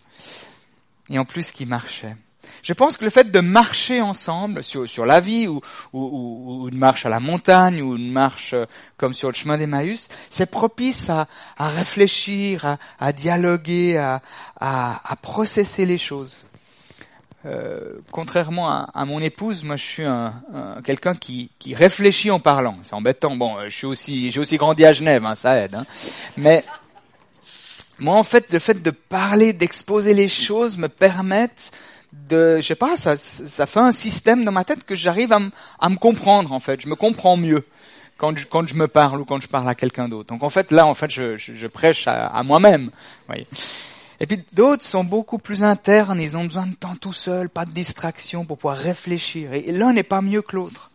Et 1.11 1.19
en 1.19 1.25
plus 1.25 1.53
qui 1.53 1.67
marchait. 1.67 2.17
Je 2.63 2.73
pense 2.73 2.97
que 2.97 3.05
le 3.05 3.11
fait 3.11 3.31
de 3.31 3.41
marcher 3.41 4.01
ensemble 4.01 4.63
sur, 4.63 4.89
sur 4.89 5.07
la 5.07 5.21
vie 5.21 5.49
ou, 5.49 5.61
ou, 5.93 6.69
une 6.71 6.79
marche 6.79 7.07
à 7.07 7.09
la 7.09 7.21
montagne 7.21 7.83
ou 7.83 7.97
une 7.97 8.11
marche 8.11 8.55
euh, 8.55 8.67
comme 8.97 9.15
sur 9.15 9.29
le 9.29 9.35
chemin 9.35 9.59
d'Emmaüs, 9.59 10.09
c'est 10.31 10.51
propice 10.51 11.11
à, 11.11 11.27
à 11.57 11.69
réfléchir, 11.69 12.65
à, 12.65 12.79
à 13.01 13.13
dialoguer, 13.13 13.97
à, 13.97 14.23
à, 14.61 15.17
processer 15.17 15.87
les 15.87 15.99
choses. 15.99 16.45
Euh, 17.45 17.99
contrairement 18.13 18.71
à, 18.71 18.89
à, 18.95 19.05
mon 19.05 19.21
épouse, 19.21 19.65
moi 19.65 19.75
je 19.75 19.85
suis 19.85 20.05
un, 20.05 20.35
un 20.55 20.83
quelqu'un 20.83 21.17
qui, 21.17 21.51
qui 21.59 21.75
réfléchit 21.75 22.31
en 22.31 22.39
parlant. 22.39 22.79
C'est 22.85 22.95
embêtant. 22.95 23.35
Bon, 23.37 23.57
je 23.65 23.77
suis 23.77 23.87
aussi, 23.87 24.31
j'ai 24.31 24.39
aussi 24.39 24.57
grandi 24.57 24.85
à 24.85 24.93
Genève, 24.93 25.25
hein, 25.25 25.35
ça 25.35 25.57
aide. 25.57 25.75
Hein. 25.75 25.87
Mais 26.37 26.65
moi, 28.03 28.15
en 28.15 28.25
fait, 28.25 28.53
le 28.53 28.59
fait 28.59 28.83
de 28.83 28.91
parler, 28.91 29.53
d'exposer 29.53 30.13
les 30.13 30.29
choses 30.29 30.77
me 30.77 30.89
permettent 30.89 31.73
de, 32.13 32.59
je 32.59 32.63
sais 32.63 32.75
pas, 32.75 32.97
ça, 32.97 33.17
ça 33.17 33.67
fait 33.67 33.81
un 33.81 33.93
système 33.93 34.45
dans 34.45 34.53
ma 34.53 34.65
tête 34.65 34.85
que 34.85 34.97
j'arrive 34.97 35.33
à, 35.33 35.41
à, 35.81 35.89
me 35.89 35.97
comprendre 35.97 36.53
en 36.53 36.61
fait. 36.61 36.81
Je 36.81 36.89
me 36.89 36.95
comprends 36.95 37.37
mieux 37.37 37.67
quand 38.17 38.37
je, 38.37 38.47
quand 38.47 38.67
je 38.67 38.75
me 38.75 38.89
parle 38.89 39.21
ou 39.21 39.25
quand 39.25 39.41
je 39.41 39.49
parle 39.49 39.69
à 39.69 39.75
quelqu'un 39.75 40.09
d'autre. 40.09 40.29
Donc 40.29 40.43
en 40.43 40.51
fait 40.51 40.71
là, 40.73 40.87
en 40.87 40.95
fait, 40.95 41.11
je, 41.11 41.37
je, 41.37 41.67
prêche 41.67 42.07
à, 42.07 42.27
à 42.27 42.43
moi-même. 42.43 42.91
Voyez. 43.27 43.47
Et 44.21 44.27
puis 44.27 44.45
d'autres 44.53 44.85
sont 44.85 45.05
beaucoup 45.05 45.39
plus 45.39 45.65
internes. 45.65 46.21
Ils 46.21 46.37
ont 46.37 46.45
besoin 46.45 46.67
de 46.67 46.75
temps 46.75 46.97
tout 46.97 47.13
seul, 47.13 47.49
pas 47.49 47.65
de 47.65 47.73
distraction 47.73 48.45
pour 48.45 48.59
pouvoir 48.59 48.77
réfléchir. 48.77 49.53
Et 49.53 49.73
l'un 49.73 49.93
n'est 49.93 50.03
pas 50.03 50.21
mieux 50.21 50.43
que 50.43 50.55
l'autre. 50.57 50.91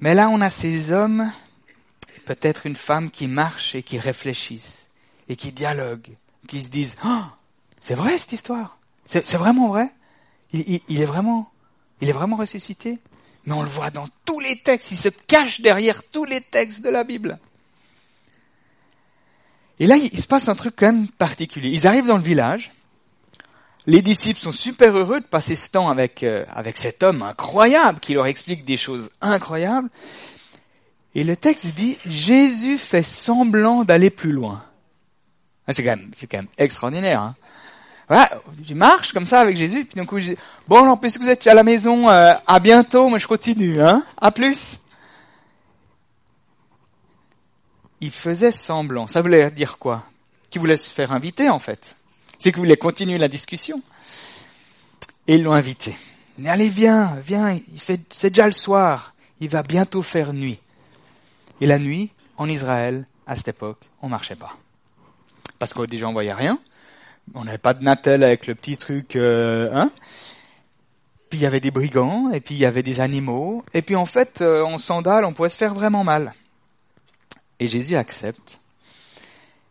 Mais 0.00 0.14
là, 0.14 0.28
on 0.28 0.40
a 0.40 0.50
ces 0.50 0.92
hommes, 0.92 1.32
peut-être 2.26 2.66
une 2.66 2.76
femme 2.76 3.10
qui 3.10 3.26
marche 3.26 3.74
et 3.74 3.82
qui 3.82 3.98
réfléchissent 3.98 4.88
et 5.28 5.36
qui 5.36 5.52
dialoguent, 5.52 6.16
qui 6.46 6.60
se 6.60 6.68
disent, 6.68 6.96
oh, 7.04 7.22
c'est 7.80 7.94
vrai 7.94 8.18
cette 8.18 8.32
histoire. 8.32 8.75
C'est 9.06 9.36
vraiment 9.36 9.68
vrai? 9.68 9.90
Il, 10.52 11.00
est 11.00 11.04
vraiment, 11.04 11.50
il 12.00 12.08
est 12.08 12.12
vraiment 12.12 12.36
ressuscité? 12.36 12.98
Mais 13.44 13.52
on 13.52 13.62
le 13.62 13.68
voit 13.68 13.90
dans 13.90 14.08
tous 14.24 14.40
les 14.40 14.58
textes, 14.58 14.90
il 14.90 14.96
se 14.96 15.08
cache 15.08 15.60
derrière 15.60 16.02
tous 16.02 16.24
les 16.24 16.40
textes 16.40 16.82
de 16.82 16.88
la 16.88 17.04
Bible. 17.04 17.38
Et 19.78 19.86
là, 19.86 19.96
il 19.96 20.18
se 20.18 20.26
passe 20.26 20.48
un 20.48 20.54
truc 20.54 20.74
quand 20.76 20.86
même 20.86 21.08
particulier. 21.08 21.70
Ils 21.70 21.86
arrivent 21.86 22.06
dans 22.06 22.16
le 22.16 22.22
village, 22.22 22.72
les 23.86 24.02
disciples 24.02 24.40
sont 24.40 24.52
super 24.52 24.96
heureux 24.96 25.20
de 25.20 25.26
passer 25.26 25.54
ce 25.54 25.68
temps 25.68 25.88
avec, 25.88 26.24
euh, 26.24 26.44
avec 26.48 26.76
cet 26.76 27.04
homme 27.04 27.22
incroyable 27.22 28.00
qui 28.00 28.14
leur 28.14 28.26
explique 28.26 28.64
des 28.64 28.76
choses 28.76 29.10
incroyables. 29.20 29.88
Et 31.14 31.22
le 31.22 31.36
texte 31.36 31.74
dit, 31.74 31.96
Jésus 32.04 32.78
fait 32.78 33.04
semblant 33.04 33.84
d'aller 33.84 34.10
plus 34.10 34.32
loin. 34.32 34.64
Ah, 35.66 35.72
c'est 35.72 35.84
quand, 35.84 35.96
quand 35.96 36.38
même 36.38 36.48
extraordinaire. 36.58 37.20
Hein 37.20 37.36
voilà, 38.08 38.30
je 38.64 38.74
marche 38.74 39.12
comme 39.12 39.26
ça 39.26 39.40
avec 39.40 39.56
Jésus, 39.56 39.84
puis 39.84 39.96
d'un 39.96 40.06
coup 40.06 40.20
je 40.20 40.34
bon, 40.68 40.82
alors, 40.82 41.00
puisque 41.00 41.20
vous 41.20 41.28
êtes 41.28 41.46
à 41.46 41.54
la 41.54 41.64
maison, 41.64 42.08
euh, 42.08 42.34
à 42.46 42.60
bientôt, 42.60 43.08
moi 43.08 43.18
je 43.18 43.26
continue, 43.26 43.80
hein, 43.80 44.04
à 44.16 44.30
plus. 44.30 44.80
Il 48.00 48.10
faisait 48.10 48.52
semblant. 48.52 49.06
Ça 49.06 49.22
voulait 49.22 49.50
dire 49.50 49.78
quoi? 49.78 50.04
Qu'il 50.50 50.60
voulait 50.60 50.76
se 50.76 50.90
faire 50.90 51.12
inviter, 51.12 51.48
en 51.48 51.58
fait. 51.58 51.96
C'est 52.38 52.52
qu'il 52.52 52.60
voulait 52.60 52.76
continuer 52.76 53.18
la 53.18 53.28
discussion. 53.28 53.82
Et 55.26 55.36
ils 55.36 55.42
l'ont 55.42 55.52
invité. 55.52 55.96
Dit, 56.38 56.46
allez, 56.46 56.68
viens, 56.68 57.16
viens, 57.24 57.52
il 57.52 57.80
fait, 57.80 58.00
c'est 58.12 58.30
déjà 58.30 58.46
le 58.46 58.52
soir, 58.52 59.14
il 59.40 59.48
va 59.48 59.62
bientôt 59.62 60.02
faire 60.02 60.32
nuit. 60.32 60.60
Et 61.60 61.66
la 61.66 61.78
nuit, 61.78 62.10
en 62.36 62.48
Israël, 62.48 63.06
à 63.26 63.34
cette 63.34 63.48
époque, 63.48 63.88
on 64.02 64.08
marchait 64.08 64.36
pas. 64.36 64.56
Parce 65.58 65.72
que 65.72 65.86
déjà 65.86 66.06
on 66.06 66.12
voyait 66.12 66.34
rien, 66.34 66.58
on 67.34 67.44
n'avait 67.44 67.58
pas 67.58 67.74
de 67.74 67.84
Natel 67.84 68.22
avec 68.22 68.46
le 68.46 68.54
petit 68.54 68.76
truc, 68.76 69.16
euh, 69.16 69.70
hein. 69.72 69.90
Puis 71.28 71.40
il 71.40 71.42
y 71.42 71.46
avait 71.46 71.60
des 71.60 71.70
brigands, 71.72 72.30
et 72.32 72.40
puis 72.40 72.54
il 72.54 72.60
y 72.60 72.66
avait 72.66 72.84
des 72.84 73.00
animaux, 73.00 73.64
et 73.74 73.82
puis 73.82 73.96
en 73.96 74.06
fait, 74.06 74.40
euh, 74.40 74.62
en 74.62 74.78
sandales, 74.78 75.24
on 75.24 75.32
pouvait 75.32 75.48
se 75.48 75.58
faire 75.58 75.74
vraiment 75.74 76.04
mal. 76.04 76.34
Et 77.58 77.68
Jésus 77.68 77.96
accepte. 77.96 78.60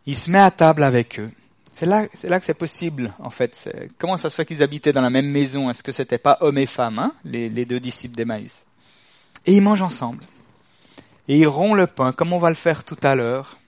Il 0.04 0.16
se 0.16 0.30
met 0.30 0.38
à 0.38 0.50
table 0.50 0.82
avec 0.82 1.18
eux. 1.18 1.30
C'est 1.72 1.86
là, 1.86 2.06
c'est 2.14 2.28
là 2.28 2.38
que 2.38 2.44
c'est 2.46 2.54
possible, 2.54 3.12
en 3.18 3.28
fait. 3.28 3.68
Comment 3.98 4.16
ça 4.16 4.30
se 4.30 4.36
fait 4.36 4.46
qu'ils 4.46 4.62
habitaient 4.62 4.94
dans 4.94 5.02
la 5.02 5.10
même 5.10 5.28
maison? 5.30 5.68
Est-ce 5.68 5.82
que 5.82 5.92
c'était 5.92 6.16
pas 6.16 6.38
homme 6.40 6.56
et 6.56 6.64
femme, 6.64 6.98
hein, 6.98 7.12
les, 7.24 7.66
deux 7.66 7.80
disciples 7.80 8.16
d'Emmaüs? 8.16 8.64
Et 9.44 9.52
ils 9.52 9.60
mangent 9.60 9.82
ensemble. 9.82 10.24
Et 11.28 11.38
ils 11.38 11.46
rompent 11.46 11.76
le 11.76 11.86
pain, 11.86 12.12
comme 12.12 12.32
on 12.32 12.38
va 12.38 12.48
le 12.48 12.54
faire 12.54 12.82
tout 12.82 12.96
à 13.02 13.14
l'heure. 13.14 13.58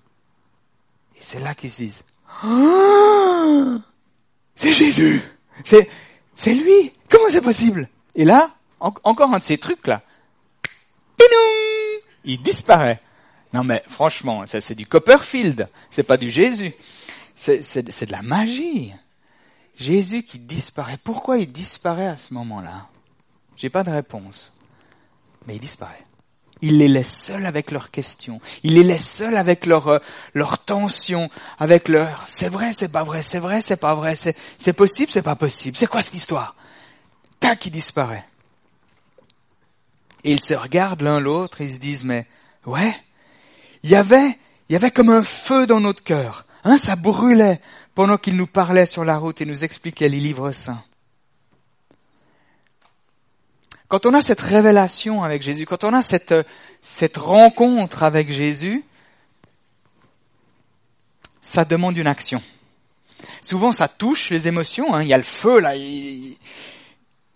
Et 1.16 1.20
c'est 1.20 1.40
là 1.40 1.54
qu'ils 1.54 1.70
se 1.70 1.76
disent, 1.76 2.02
c'est 4.54 4.72
Jésus. 4.72 5.22
C'est, 5.64 5.88
c'est 6.34 6.54
lui. 6.54 6.92
Comment 7.08 7.28
c'est 7.30 7.40
possible? 7.40 7.88
Et 8.14 8.24
là, 8.24 8.50
encore 8.80 9.32
un 9.32 9.38
de 9.38 9.42
ces 9.42 9.58
trucs 9.58 9.86
là. 9.86 10.02
il 12.24 12.40
disparaît. 12.42 13.00
Non 13.52 13.64
mais 13.64 13.82
franchement, 13.88 14.46
ça 14.46 14.60
c'est 14.60 14.74
du 14.74 14.86
Copperfield, 14.86 15.68
c'est 15.90 16.02
pas 16.02 16.16
du 16.16 16.30
Jésus. 16.30 16.74
C'est, 17.34 17.62
c'est, 17.62 17.90
c'est 17.90 18.06
de 18.06 18.12
la 18.12 18.22
magie. 18.22 18.92
Jésus 19.76 20.24
qui 20.24 20.38
disparaît. 20.38 20.98
Pourquoi 21.02 21.38
il 21.38 21.50
disparaît 21.50 22.08
à 22.08 22.16
ce 22.16 22.34
moment-là? 22.34 22.88
J'ai 23.56 23.70
pas 23.70 23.84
de 23.84 23.90
réponse. 23.90 24.56
Mais 25.46 25.54
il 25.54 25.60
disparaît. 25.60 26.04
Il 26.60 26.78
les 26.78 26.88
laisse 26.88 27.12
seuls 27.12 27.46
avec 27.46 27.70
leurs 27.70 27.90
questions. 27.90 28.40
Il 28.64 28.74
les 28.74 28.82
laisse 28.82 29.08
seuls 29.08 29.36
avec 29.36 29.66
leurs 29.66 29.88
euh, 29.88 29.98
tensions, 30.66 31.30
avec 31.58 31.88
leur 31.88 32.26
c'est 32.26 32.48
vrai, 32.48 32.72
c'est 32.72 32.90
pas 32.90 33.04
vrai, 33.04 33.22
c'est 33.22 33.38
vrai, 33.38 33.60
c'est 33.60 33.76
pas 33.76 33.94
vrai, 33.94 34.16
c'est, 34.16 34.36
c'est 34.56 34.72
possible, 34.72 35.12
c'est 35.12 35.22
pas 35.22 35.36
possible. 35.36 35.76
C'est 35.76 35.86
quoi 35.86 36.02
cette 36.02 36.16
histoire? 36.16 36.56
Tac, 37.38 37.66
il 37.66 37.70
disparaît. 37.70 38.24
Et 40.24 40.32
ils 40.32 40.40
se 40.40 40.54
regardent 40.54 41.02
l'un 41.02 41.20
l'autre, 41.20 41.60
ils 41.60 41.74
se 41.74 41.78
disent 41.78 42.04
mais 42.04 42.26
ouais, 42.66 42.94
il 43.84 43.90
y 43.90 43.94
avait, 43.94 44.38
il 44.68 44.72
y 44.72 44.76
avait 44.76 44.90
comme 44.90 45.10
un 45.10 45.22
feu 45.22 45.66
dans 45.66 45.80
notre 45.80 46.02
cœur. 46.02 46.44
Hein, 46.64 46.76
ça 46.76 46.96
brûlait 46.96 47.60
pendant 47.94 48.16
qu'il 48.16 48.36
nous 48.36 48.46
parlait 48.46 48.86
sur 48.86 49.04
la 49.04 49.16
route 49.16 49.40
et 49.40 49.44
nous 49.44 49.64
expliquait 49.64 50.08
les 50.08 50.20
livres 50.20 50.52
saints. 50.52 50.82
Quand 53.88 54.06
on 54.06 54.14
a 54.14 54.20
cette 54.20 54.40
révélation 54.40 55.24
avec 55.24 55.42
Jésus, 55.42 55.66
quand 55.66 55.84
on 55.84 55.94
a 55.94 56.02
cette, 56.02 56.34
cette 56.82 57.16
rencontre 57.16 58.02
avec 58.02 58.30
Jésus, 58.30 58.84
ça 61.40 61.64
demande 61.64 61.96
une 61.96 62.06
action. 62.06 62.42
Souvent, 63.40 63.72
ça 63.72 63.88
touche 63.88 64.30
les 64.30 64.46
émotions, 64.46 64.94
hein, 64.94 65.02
il 65.02 65.08
y 65.08 65.14
a 65.14 65.18
le 65.18 65.24
feu 65.24 65.60
là, 65.60 65.74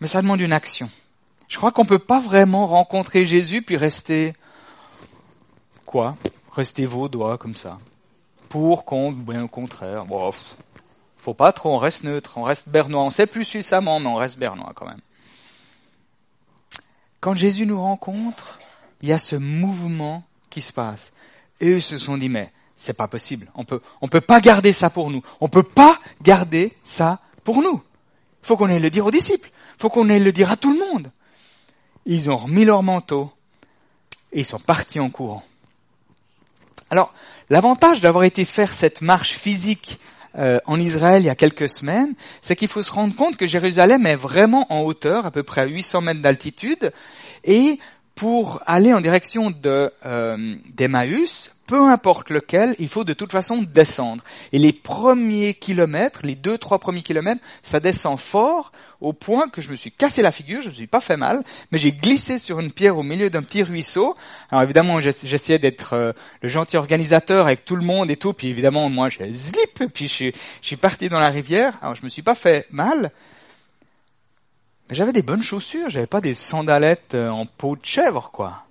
mais 0.00 0.06
ça 0.06 0.20
demande 0.20 0.40
une 0.40 0.52
action. 0.52 0.90
Je 1.48 1.56
crois 1.56 1.72
qu'on 1.72 1.82
ne 1.82 1.88
peut 1.88 1.98
pas 1.98 2.20
vraiment 2.20 2.66
rencontrer 2.66 3.26
Jésus 3.26 3.62
puis 3.62 3.76
rester 3.76 4.34
quoi? 5.86 6.16
Rester 6.54 6.86
vaudois 6.86 7.38
comme 7.38 7.54
ça 7.54 7.78
pour, 8.52 8.84
contre, 8.84 9.16
bien 9.16 9.44
au 9.44 9.48
contraire. 9.48 10.04
Bon, 10.04 10.30
faut 11.16 11.32
pas 11.32 11.52
trop, 11.52 11.74
on 11.74 11.78
reste 11.78 12.04
neutre, 12.04 12.36
on 12.36 12.42
reste 12.42 12.68
bernois. 12.68 13.02
On 13.02 13.08
sait 13.08 13.26
plus 13.26 13.46
suissamment, 13.46 13.98
mais 13.98 14.08
on 14.08 14.16
reste 14.16 14.38
bernois 14.38 14.72
quand 14.74 14.84
même. 14.84 15.00
Quand 17.22 17.36
Jésus 17.36 17.66
nous 17.66 17.80
rencontre, 17.80 18.58
il 19.00 19.08
y 19.08 19.12
a 19.12 19.18
ce 19.20 19.36
mouvement 19.36 20.24
qui 20.50 20.60
se 20.60 20.72
passe. 20.72 21.12
Et 21.60 21.68
eux 21.68 21.78
se 21.78 21.96
sont 21.96 22.18
dit, 22.18 22.28
mais 22.28 22.52
c'est 22.74 22.94
pas 22.94 23.06
possible. 23.06 23.48
On 23.54 23.64
peut, 23.64 23.80
on 24.00 24.08
peut 24.08 24.20
pas 24.20 24.40
garder 24.40 24.72
ça 24.72 24.90
pour 24.90 25.08
nous. 25.08 25.22
On 25.40 25.48
peut 25.48 25.62
pas 25.62 26.00
garder 26.20 26.76
ça 26.82 27.20
pour 27.44 27.62
nous. 27.62 27.80
Faut 28.42 28.56
qu'on 28.56 28.68
aille 28.68 28.82
le 28.82 28.90
dire 28.90 29.06
aux 29.06 29.12
disciples. 29.12 29.52
Faut 29.78 29.88
qu'on 29.88 30.10
aille 30.10 30.24
le 30.24 30.32
dire 30.32 30.50
à 30.50 30.56
tout 30.56 30.72
le 30.72 30.80
monde. 30.80 31.12
Ils 32.06 32.28
ont 32.28 32.36
remis 32.36 32.64
leur 32.64 32.82
manteau 32.82 33.30
et 34.32 34.40
ils 34.40 34.44
sont 34.44 34.58
partis 34.58 34.98
en 34.98 35.08
courant. 35.08 35.44
Alors, 36.90 37.14
l'avantage 37.50 38.00
d'avoir 38.00 38.24
été 38.24 38.44
faire 38.44 38.72
cette 38.72 39.00
marche 39.00 39.34
physique 39.34 40.00
euh, 40.38 40.58
en 40.66 40.80
Israël 40.80 41.22
il 41.22 41.26
y 41.26 41.30
a 41.30 41.34
quelques 41.34 41.68
semaines, 41.68 42.14
c'est 42.40 42.56
qu'il 42.56 42.68
faut 42.68 42.82
se 42.82 42.90
rendre 42.90 43.14
compte 43.14 43.36
que 43.36 43.46
Jérusalem 43.46 44.06
est 44.06 44.16
vraiment 44.16 44.66
en 44.72 44.80
hauteur, 44.80 45.26
à 45.26 45.30
peu 45.30 45.42
près 45.42 45.62
à 45.62 45.66
800 45.66 46.00
mètres 46.00 46.22
d'altitude, 46.22 46.92
et 47.44 47.78
pour 48.14 48.62
aller 48.66 48.92
en 48.92 49.00
direction 49.00 49.50
de 49.50 49.90
euh, 50.04 50.56
d'Emmaüs, 50.74 51.54
peu 51.72 51.88
importe 51.88 52.28
lequel, 52.28 52.76
il 52.78 52.88
faut 52.88 53.02
de 53.02 53.14
toute 53.14 53.32
façon 53.32 53.62
descendre. 53.62 54.22
Et 54.52 54.58
les 54.58 54.74
premiers 54.74 55.54
kilomètres, 55.54 56.20
les 56.22 56.34
deux, 56.34 56.58
trois 56.58 56.78
premiers 56.78 57.00
kilomètres, 57.00 57.40
ça 57.62 57.80
descend 57.80 58.18
fort 58.18 58.72
au 59.00 59.14
point 59.14 59.48
que 59.48 59.62
je 59.62 59.70
me 59.70 59.76
suis 59.76 59.90
cassé 59.90 60.20
la 60.20 60.32
figure, 60.32 60.60
je 60.60 60.68
me 60.68 60.74
suis 60.74 60.86
pas 60.86 61.00
fait 61.00 61.16
mal, 61.16 61.42
mais 61.70 61.78
j'ai 61.78 61.92
glissé 61.92 62.38
sur 62.38 62.60
une 62.60 62.70
pierre 62.70 62.98
au 62.98 63.02
milieu 63.02 63.30
d'un 63.30 63.42
petit 63.42 63.62
ruisseau. 63.62 64.14
Alors 64.50 64.64
évidemment, 64.64 65.00
j'essayais 65.00 65.58
d'être 65.58 65.94
euh, 65.94 66.12
le 66.42 66.50
gentil 66.50 66.76
organisateur 66.76 67.46
avec 67.46 67.64
tout 67.64 67.76
le 67.76 67.86
monde 67.86 68.10
et 68.10 68.16
tout, 68.16 68.34
puis 68.34 68.48
évidemment, 68.48 68.90
moi, 68.90 69.08
j'ai 69.08 69.32
zlip, 69.32 69.82
puis 69.94 70.08
je, 70.08 70.26
je 70.60 70.66
suis 70.66 70.76
parti 70.76 71.08
dans 71.08 71.20
la 71.20 71.30
rivière. 71.30 71.78
Alors 71.80 71.94
je 71.94 72.02
me 72.02 72.10
suis 72.10 72.20
pas 72.20 72.34
fait 72.34 72.66
mal, 72.70 73.12
mais 74.90 74.94
j'avais 74.94 75.14
des 75.14 75.22
bonnes 75.22 75.42
chaussures, 75.42 75.88
j'avais 75.88 76.06
pas 76.06 76.20
des 76.20 76.34
sandalettes 76.34 77.14
euh, 77.14 77.30
en 77.30 77.46
peau 77.46 77.76
de 77.76 77.84
chèvre, 77.86 78.28
quoi. 78.30 78.66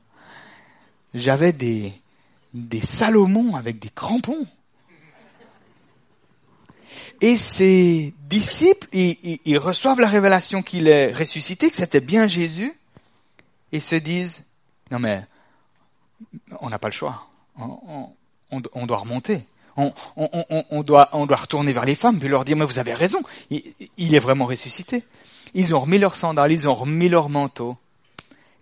J'avais 1.16 1.52
des, 1.52 1.94
des 2.54 2.82
Salomons 2.82 3.56
avec 3.56 3.80
des 3.80 3.90
crampons. 3.90 4.48
Et 7.22 7.38
ces 7.38 8.14
disciples, 8.28 8.88
ils, 8.94 9.58
reçoivent 9.60 10.00
la 10.00 10.08
révélation 10.08 10.64
qu'il 10.64 10.88
est 10.88 11.14
ressuscité, 11.14 11.70
que 11.70 11.76
c'était 11.76 12.02
bien 12.02 12.26
Jésus, 12.26 12.74
et 13.72 13.80
se 13.80 13.96
disent, 13.96 14.48
non 14.90 14.98
mais, 14.98 15.24
on 16.60 16.70
n'a 16.70 16.80
pas 16.80 16.88
le 16.88 16.94
choix. 16.94 17.28
On, 17.58 18.86
doit 18.86 18.98
remonter. 18.98 19.46
On, 19.78 20.84
doit, 20.84 21.10
retourner 21.14 21.74
vers 21.74 21.86
les 21.86 21.96
femmes, 21.96 22.18
puis 22.20 22.28
leur 22.28 22.44
dire, 22.44 22.58
mais 22.58 22.66
vous 22.66 22.80
avez 22.80 22.94
raison, 22.94 23.22
il, 23.52 24.16
est 24.16 24.20
vraiment 24.20 24.48
ressuscité. 24.48 25.04
Ils 25.54 25.76
ont 25.76 25.80
remis 25.80 26.00
leurs 26.00 26.16
sandales, 26.16 26.52
ils 26.52 26.68
ont 26.68 26.76
remis 26.76 27.08
leur 27.08 27.30
manteau, 27.30 27.78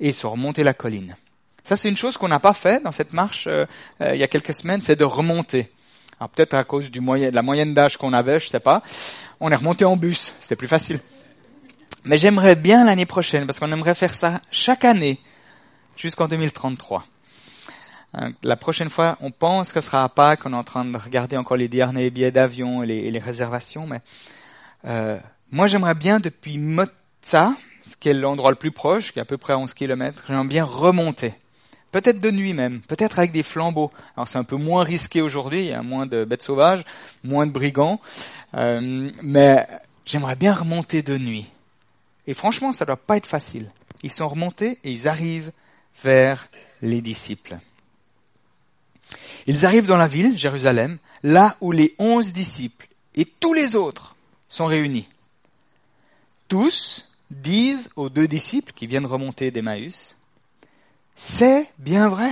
et 0.02 0.10
ils 0.10 0.14
sont 0.14 0.32
remontés 0.32 0.64
la 0.64 0.74
colline. 0.74 1.16
Ça, 1.64 1.76
c'est 1.76 1.90
une 1.90 1.98
chose 1.98 2.18
qu'on 2.18 2.28
n'a 2.28 2.40
pas 2.40 2.54
fait 2.54 2.84
dans 2.84 2.92
cette 2.92 3.14
marche 3.14 3.48
euh, 3.48 3.66
euh, 4.02 4.16
il 4.16 4.20
y 4.20 4.24
a 4.24 4.28
quelques 4.28 4.54
semaines, 4.54 4.82
c'est 4.82 4.96
de 4.96 5.04
remonter. 5.04 5.72
Alors 6.20 6.30
peut-être 6.30 6.54
à 6.54 6.64
cause 6.64 6.92
de 6.92 7.30
la 7.32 7.42
moyenne 7.42 7.74
d'âge 7.74 7.98
qu'on 7.98 8.14
avait, 8.14 8.40
je 8.40 8.48
sais 8.48 8.60
pas. 8.60 8.84
On 9.40 9.52
est 9.52 9.56
remonté 9.56 9.86
en 9.86 9.96
bus, 9.96 10.34
c'était 10.40 10.56
plus 10.56 10.68
facile. 10.68 11.00
Mais 12.04 12.18
j'aimerais 12.18 12.56
bien 12.56 12.86
l'année 12.86 13.06
prochaine, 13.06 13.46
parce 13.46 13.60
qu'on 13.60 13.72
aimerait 13.72 13.96
faire 13.96 14.14
ça 14.14 14.42
chaque 14.52 14.84
année, 14.84 15.20
jusqu'en 15.96 16.28
2033. 16.28 17.06
Euh, 18.16 18.30
la 18.44 18.56
prochaine 18.56 18.90
fois, 18.90 19.18
on 19.22 19.32
pense 19.32 19.72
que 19.72 19.80
ce 19.80 19.88
sera 19.88 20.04
à 20.04 20.10
Pâques, 20.10 20.46
on 20.46 20.52
est 20.52 20.58
en 20.58 20.64
train 20.64 20.84
de 20.84 20.98
regarder 20.98 21.38
encore 21.38 21.58
les 21.58 21.68
derniers 21.68 22.10
billets 22.10 22.32
d'avion 22.32 22.84
et 22.84 22.88
les, 22.88 23.20
réservations, 23.20 23.88
mais 23.88 24.02
moi 25.52 25.68
j'aimerais 25.68 25.96
bien 25.96 26.20
depuis 26.20 26.58
Motza, 26.58 27.54
ce 27.86 27.96
qui 27.98 28.10
est 28.10 28.14
l'endroit 28.14 28.52
le 28.52 28.58
plus 28.58 28.72
proche, 28.72 29.14
qui 29.14 29.20
est 29.20 29.22
à 29.22 29.26
peu 29.26 29.38
près 29.38 29.54
11 29.54 29.74
km, 29.74 30.24
j'aimerais 30.28 30.48
bien 30.48 30.64
remonter 30.64 31.34
peut-être 31.92 32.20
de 32.20 32.32
nuit 32.32 32.54
même, 32.54 32.82
peut-être 32.82 33.20
avec 33.20 33.32
des 33.32 33.44
flambeaux. 33.44 33.92
Alors 34.16 34.28
c'est 34.28 34.38
un 34.38 34.44
peu 34.44 34.56
moins 34.56 34.84
risqué 34.84 35.22
aujourd'hui, 35.22 35.60
il 35.60 35.68
y 35.68 35.74
a 35.74 35.82
moins 35.82 36.06
de 36.06 36.26
bêtes 36.26 36.44
sauvages, 36.44 36.84
moins 37.24 37.48
de 37.48 37.52
brigands, 37.52 38.00
euh, 38.56 39.10
mais 39.22 39.68
j'aimerais 40.06 40.36
bien 40.36 40.54
remonter 40.54 41.02
de 41.02 41.18
nuit. 41.18 41.48
Et 42.28 42.34
franchement, 42.34 42.72
ça 42.74 42.86
doit 42.86 42.98
pas 42.98 43.18
être 43.18 43.28
facile. 43.28 43.72
Ils 44.04 44.12
sont 44.12 44.28
remontés 44.28 44.78
et 44.84 44.92
ils 44.92 45.08
arrivent 45.08 45.52
vers 46.04 46.48
les 46.82 47.02
disciples. 47.02 47.58
Ils 49.48 49.66
arrivent 49.66 49.88
dans 49.88 49.98
la 49.98 50.08
ville, 50.08 50.38
Jérusalem, 50.38 51.00
là 51.24 51.58
où 51.60 51.72
les 51.72 51.96
onze 51.98 52.32
disciples 52.32 52.88
et 53.16 53.26
tous 53.26 53.54
les 53.54 53.76
autres 53.76 54.16
sont 54.48 54.66
réunis. 54.66 55.08
Tous 56.48 57.12
disent 57.32 57.90
aux 57.96 58.10
deux 58.10 58.28
disciples 58.28 58.74
qui 58.74 58.88
viennent 58.88 59.06
remonter 59.06 59.52
d'Emmaüs, 59.52 60.19
c'est 61.22 61.70
bien 61.80 62.08
vrai. 62.08 62.32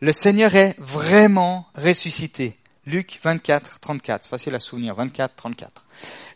Le 0.00 0.10
Seigneur 0.10 0.56
est 0.56 0.74
vraiment 0.78 1.64
ressuscité. 1.76 2.58
Luc 2.86 3.20
24, 3.22 3.78
34. 3.78 4.24
C'est 4.24 4.28
facile 4.28 4.54
à 4.56 4.58
souvenir. 4.58 4.96
24, 4.96 5.36
34. 5.36 5.86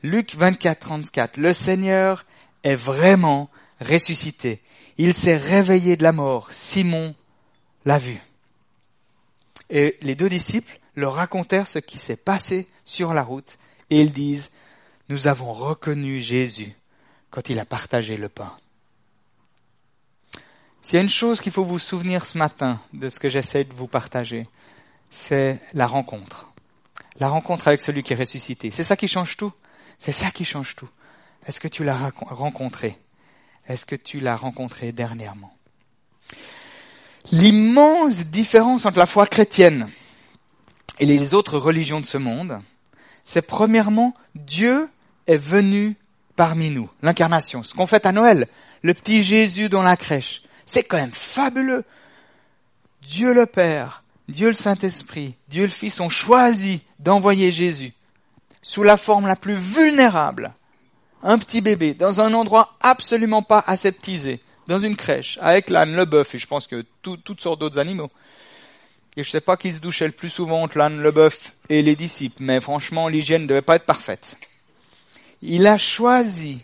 Luc 0.05 0.37
24, 0.37 0.79
34. 0.79 1.39
Le 1.39 1.53
Seigneur 1.53 2.27
est 2.63 2.77
vraiment 2.77 3.51
ressuscité. 3.81 4.63
Il 4.99 5.15
s'est 5.15 5.37
réveillé 5.37 5.97
de 5.97 6.05
la 6.05 6.13
mort. 6.13 6.53
Simon 6.53 7.13
l'a 7.87 7.99
vu. 7.99 8.21
Et 9.69 9.99
les 10.03 10.15
deux 10.15 10.29
disciples 10.29 10.79
leur 10.95 11.15
racontèrent 11.15 11.67
ce 11.67 11.81
qui 11.81 11.99
s'est 11.99 12.15
passé 12.15 12.69
sur 12.85 13.15
la 13.15 13.25
route 13.25 13.59
et 13.91 14.01
ils 14.01 14.13
disent, 14.13 14.53
nous 15.09 15.27
avons 15.27 15.53
reconnu 15.53 16.21
Jésus 16.21 16.73
quand 17.31 17.49
il 17.49 17.59
a 17.59 17.65
partagé 17.65 18.17
le 18.17 18.29
pain. 18.29 18.57
S'il 20.83 20.97
y 20.97 20.99
a 20.99 21.03
une 21.03 21.09
chose 21.09 21.41
qu'il 21.41 21.53
faut 21.53 21.65
vous 21.65 21.79
souvenir 21.79 22.27
ce 22.27 22.37
matin 22.37 22.81
de 22.93 23.09
ce 23.09 23.21
que 23.21 23.29
j'essaie 23.29 23.65
de 23.65 23.73
vous 23.73 23.87
partager, 23.87 24.49
c'est 25.11 25.61
la 25.75 25.87
rencontre. 25.87 26.53
La 27.21 27.29
rencontre 27.29 27.69
avec 27.69 27.81
celui 27.81 28.03
qui 28.03 28.15
est 28.15 28.17
ressuscité. 28.17 28.73
C'est 28.73 28.83
ça 28.83 28.97
qui 28.97 29.07
change 29.07 29.37
tout. 29.37 29.53
C'est 29.99 30.13
ça 30.13 30.33
qui 30.33 30.45
change 30.45 30.75
tout. 30.75 30.89
Est-ce 31.47 31.61
que 31.61 31.69
tu 31.69 31.85
l'as 31.85 32.11
rencontré? 32.27 32.99
Est-ce 33.69 33.87
que 33.87 33.95
tu 33.95 34.19
l'as 34.19 34.35
rencontré 34.35 34.91
dernièrement? 34.91 35.57
L'immense 37.31 38.25
différence 38.25 38.85
entre 38.85 38.99
la 38.99 39.07
foi 39.07 39.27
chrétienne 39.27 39.89
et 40.99 41.07
les 41.07 41.35
autres 41.35 41.59
religions 41.59 42.01
de 42.01 42.07
ce 42.07 42.19
monde, 42.19 42.61
c'est 43.25 43.47
premièrement 43.47 44.15
Dieu 44.35 44.89
est 45.29 45.37
venu 45.37 45.97
parmi 46.35 46.71
nous, 46.71 46.91
l'incarnation, 47.03 47.63
ce 47.63 47.75
qu'on 47.75 47.87
fait 47.87 48.07
à 48.07 48.13
Noël, 48.13 48.49
le 48.83 48.95
petit 48.95 49.23
Jésus 49.23 49.69
dans 49.69 49.83
la 49.83 49.97
crèche. 49.97 50.43
C'est 50.73 50.85
quand 50.85 50.97
même 50.97 51.13
fabuleux. 51.13 51.85
Dieu 53.03 53.35
le 53.35 53.45
Père, 53.45 54.05
Dieu 54.29 54.49
le 54.49 54.55
Saint-Esprit, 54.55 55.35
Dieu 55.49 55.65
le 55.65 55.69
Fils 55.69 56.01
ont 56.01 56.09
choisi 56.09 56.81
d'envoyer 56.99 57.51
Jésus 57.51 57.93
sous 58.63 58.83
la 58.83 58.97
forme 58.97 59.27
la 59.27 59.37
plus 59.37 59.57
vulnérable, 59.57 60.55
un 61.23 61.37
petit 61.37 61.61
bébé, 61.61 61.93
dans 61.93 62.23
un 62.23 62.33
endroit 62.33 62.75
absolument 62.81 63.43
pas 63.43 63.63
aseptisé, 63.67 64.41
dans 64.67 64.81
une 64.81 64.97
crèche, 64.97 65.39
avec 65.43 65.69
l'âne, 65.69 65.95
le 65.95 66.07
bœuf, 66.07 66.35
et 66.35 66.39
je 66.39 66.47
pense 66.47 66.67
que 66.67 66.87
toutes 67.03 67.43
sortes 67.43 67.61
d'autres 67.61 67.79
animaux. 67.79 68.11
Et 69.19 69.25
je 69.25 69.31
sais 69.31 69.43
pas 69.43 69.59
qui 69.59 69.73
se 69.73 69.81
douchait 69.81 70.07
le 70.07 70.13
plus 70.13 70.31
souvent 70.31 70.63
entre 70.63 70.79
l'âne, 70.79 71.03
le 71.03 71.11
bœuf 71.11 71.53
et 71.69 71.83
les 71.83 71.97
disciples, 71.97 72.43
mais 72.43 72.63
franchement, 72.63 73.09
l'hygiène 73.09 73.43
ne 73.43 73.47
devait 73.47 73.61
pas 73.61 73.77
être 73.77 73.85
parfaite. 73.85 74.39
Il 75.43 75.67
a 75.67 75.77
choisi 75.77 76.63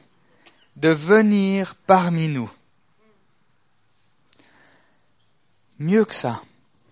de 0.77 0.89
venir 0.89 1.75
parmi 1.87 2.29
nous. 2.29 2.51
Mieux 5.79 6.05
que 6.05 6.15
ça, 6.15 6.41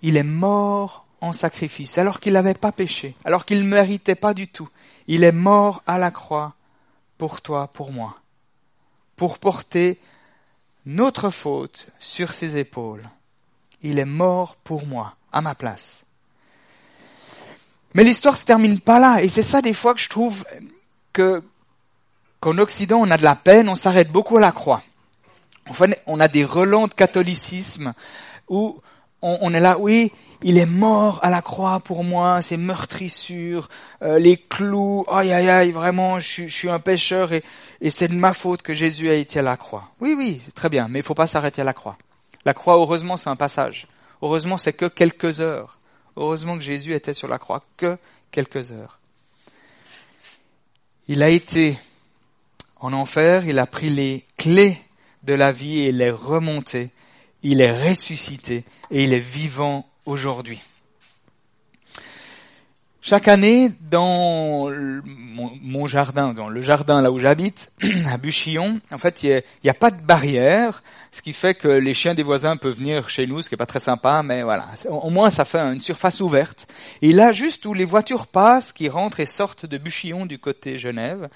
il 0.02 0.16
est 0.16 0.22
mort 0.22 1.06
en 1.20 1.32
sacrifice, 1.32 1.98
alors 1.98 2.20
qu'il 2.20 2.34
n'avait 2.34 2.54
pas 2.54 2.72
péché, 2.72 3.16
alors 3.24 3.44
qu'il 3.44 3.62
ne 3.62 3.68
méritait 3.68 4.14
pas 4.14 4.34
du 4.34 4.48
tout. 4.48 4.68
Il 5.08 5.24
est 5.24 5.32
mort 5.32 5.82
à 5.86 5.98
la 5.98 6.10
croix 6.10 6.54
pour 7.18 7.40
toi, 7.40 7.68
pour 7.68 7.90
moi, 7.92 8.18
pour 9.16 9.38
porter 9.38 9.98
notre 10.84 11.30
faute 11.30 11.88
sur 11.98 12.32
ses 12.32 12.56
épaules. 12.56 13.08
Il 13.82 13.98
est 13.98 14.04
mort 14.04 14.56
pour 14.56 14.86
moi, 14.86 15.14
à 15.32 15.40
ma 15.40 15.54
place. 15.54 16.04
Mais 17.94 18.04
l'histoire 18.04 18.36
se 18.36 18.44
termine 18.44 18.78
pas 18.78 19.00
là, 19.00 19.22
et 19.22 19.28
c'est 19.28 19.42
ça 19.42 19.62
des 19.62 19.72
fois 19.72 19.94
que 19.94 20.00
je 20.00 20.08
trouve 20.08 20.44
que 21.12 21.42
qu'en 22.40 22.58
Occident 22.58 22.98
on 23.00 23.10
a 23.10 23.16
de 23.16 23.24
la 23.24 23.34
peine, 23.34 23.68
on 23.68 23.74
s'arrête 23.74 24.12
beaucoup 24.12 24.36
à 24.36 24.40
la 24.40 24.52
croix. 24.52 24.82
Enfin, 25.68 25.86
on 26.06 26.20
a 26.20 26.28
des 26.28 26.44
relents 26.44 26.86
de 26.86 26.94
catholicisme 26.94 27.94
où 28.48 28.80
on, 29.22 29.52
est 29.54 29.60
là, 29.60 29.76
oui, 29.78 30.12
il 30.42 30.58
est 30.58 30.66
mort 30.66 31.18
à 31.22 31.30
la 31.30 31.42
croix 31.42 31.80
pour 31.80 32.04
moi, 32.04 32.42
c'est 32.42 32.56
meurtrissures, 32.56 33.68
euh, 34.02 34.18
les 34.18 34.36
clous, 34.36 35.04
aïe 35.08 35.32
aïe 35.32 35.48
aïe, 35.48 35.70
vraiment, 35.72 36.20
je, 36.20 36.46
suis 36.46 36.70
un 36.70 36.78
pécheur 36.78 37.32
et, 37.32 37.42
et 37.80 37.90
c'est 37.90 38.08
de 38.08 38.14
ma 38.14 38.32
faute 38.32 38.62
que 38.62 38.74
Jésus 38.74 39.08
a 39.08 39.14
été 39.14 39.40
à 39.40 39.42
la 39.42 39.56
croix. 39.56 39.90
Oui, 40.00 40.14
oui, 40.16 40.40
très 40.54 40.68
bien, 40.68 40.88
mais 40.88 41.00
il 41.00 41.04
faut 41.04 41.14
pas 41.14 41.26
s'arrêter 41.26 41.62
à 41.62 41.64
la 41.64 41.72
croix. 41.72 41.96
La 42.44 42.54
croix, 42.54 42.74
heureusement, 42.74 43.16
c'est 43.16 43.30
un 43.30 43.36
passage. 43.36 43.88
Heureusement, 44.22 44.56
c'est 44.56 44.72
que 44.72 44.86
quelques 44.86 45.40
heures. 45.40 45.78
Heureusement 46.16 46.56
que 46.56 46.62
Jésus 46.62 46.94
était 46.94 47.12
sur 47.12 47.28
la 47.28 47.38
croix, 47.38 47.62
que 47.76 47.98
quelques 48.30 48.72
heures. 48.72 49.00
Il 51.08 51.22
a 51.22 51.28
été 51.28 51.78
en 52.76 52.92
enfer, 52.92 53.46
il 53.46 53.58
a 53.58 53.66
pris 53.66 53.88
les 53.88 54.24
clés 54.36 54.78
de 55.22 55.34
la 55.34 55.52
vie 55.52 55.80
et 55.80 55.88
il 55.88 56.00
est 56.00 56.10
remonté, 56.10 56.90
il 57.46 57.60
est 57.60 57.88
ressuscité 57.88 58.64
et 58.90 59.04
il 59.04 59.12
est 59.12 59.20
vivant 59.20 59.86
aujourd'hui. 60.04 60.60
Chaque 63.00 63.28
année, 63.28 63.70
dans 63.88 64.68
mon, 65.62 65.86
jardin, 65.86 66.32
dans 66.32 66.48
le 66.48 66.60
jardin 66.60 67.00
là 67.02 67.12
où 67.12 67.20
j'habite, 67.20 67.70
à 68.06 68.16
Buchillon, 68.16 68.80
en 68.90 68.98
fait, 68.98 69.22
il 69.22 69.44
n'y 69.62 69.70
a, 69.70 69.74
pas 69.74 69.92
de 69.92 70.02
barrière, 70.02 70.82
ce 71.12 71.22
qui 71.22 71.32
fait 71.32 71.54
que 71.54 71.68
les 71.68 71.94
chiens 71.94 72.16
des 72.16 72.24
voisins 72.24 72.56
peuvent 72.56 72.76
venir 72.76 73.08
chez 73.08 73.28
nous, 73.28 73.42
ce 73.42 73.48
qui 73.48 73.54
est 73.54 73.58
pas 73.58 73.64
très 73.64 73.78
sympa, 73.78 74.24
mais 74.24 74.42
voilà. 74.42 74.66
Au 74.88 75.10
moins, 75.10 75.30
ça 75.30 75.44
fait 75.44 75.60
une 75.60 75.80
surface 75.80 76.20
ouverte. 76.20 76.66
Et 77.00 77.12
là, 77.12 77.30
juste 77.30 77.64
où 77.64 77.74
les 77.74 77.84
voitures 77.84 78.26
passent, 78.26 78.72
qui 78.72 78.88
rentrent 78.88 79.20
et 79.20 79.26
sortent 79.26 79.66
de 79.66 79.78
Buchillon 79.78 80.26
du 80.26 80.40
côté 80.40 80.76
Genève, 80.80 81.28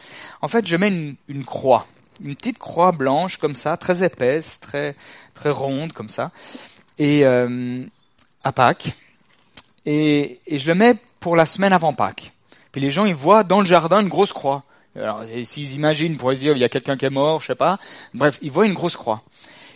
en 0.42 0.48
fait, 0.48 0.66
je 0.66 0.74
mets 0.74 1.14
une 1.28 1.44
croix, 1.44 1.86
une 2.22 2.34
petite 2.36 2.58
croix 2.58 2.92
blanche 2.92 3.38
comme 3.38 3.54
ça, 3.54 3.76
très 3.76 4.02
épaisse, 4.02 4.60
très 4.60 4.94
très 5.34 5.50
ronde 5.50 5.92
comme 5.92 6.08
ça, 6.08 6.30
et 6.98 7.24
euh, 7.24 7.84
à 8.44 8.52
Pâques. 8.52 8.92
Et, 9.86 10.40
et 10.46 10.58
je 10.58 10.68
le 10.68 10.74
mets 10.74 10.96
pour 11.20 11.36
la 11.36 11.46
semaine 11.46 11.72
avant 11.72 11.92
Pâques. 11.92 12.32
Puis 12.72 12.80
les 12.80 12.90
gens, 12.90 13.04
ils 13.04 13.14
voient 13.14 13.44
dans 13.44 13.60
le 13.60 13.66
jardin 13.66 14.00
une 14.00 14.08
grosse 14.08 14.32
croix. 14.32 14.64
Alors, 14.96 15.22
s'ils 15.44 15.74
imaginent, 15.74 16.16
pour 16.16 16.30
se 16.32 16.38
dire, 16.38 16.52
il 16.52 16.58
y 16.58 16.64
a 16.64 16.68
quelqu'un 16.68 16.96
qui 16.96 17.06
est 17.06 17.10
mort, 17.10 17.40
je 17.40 17.48
sais 17.48 17.54
pas. 17.54 17.78
Bref, 18.12 18.38
ils 18.42 18.50
voient 18.50 18.66
une 18.66 18.74
grosse 18.74 18.96
croix. 18.96 19.22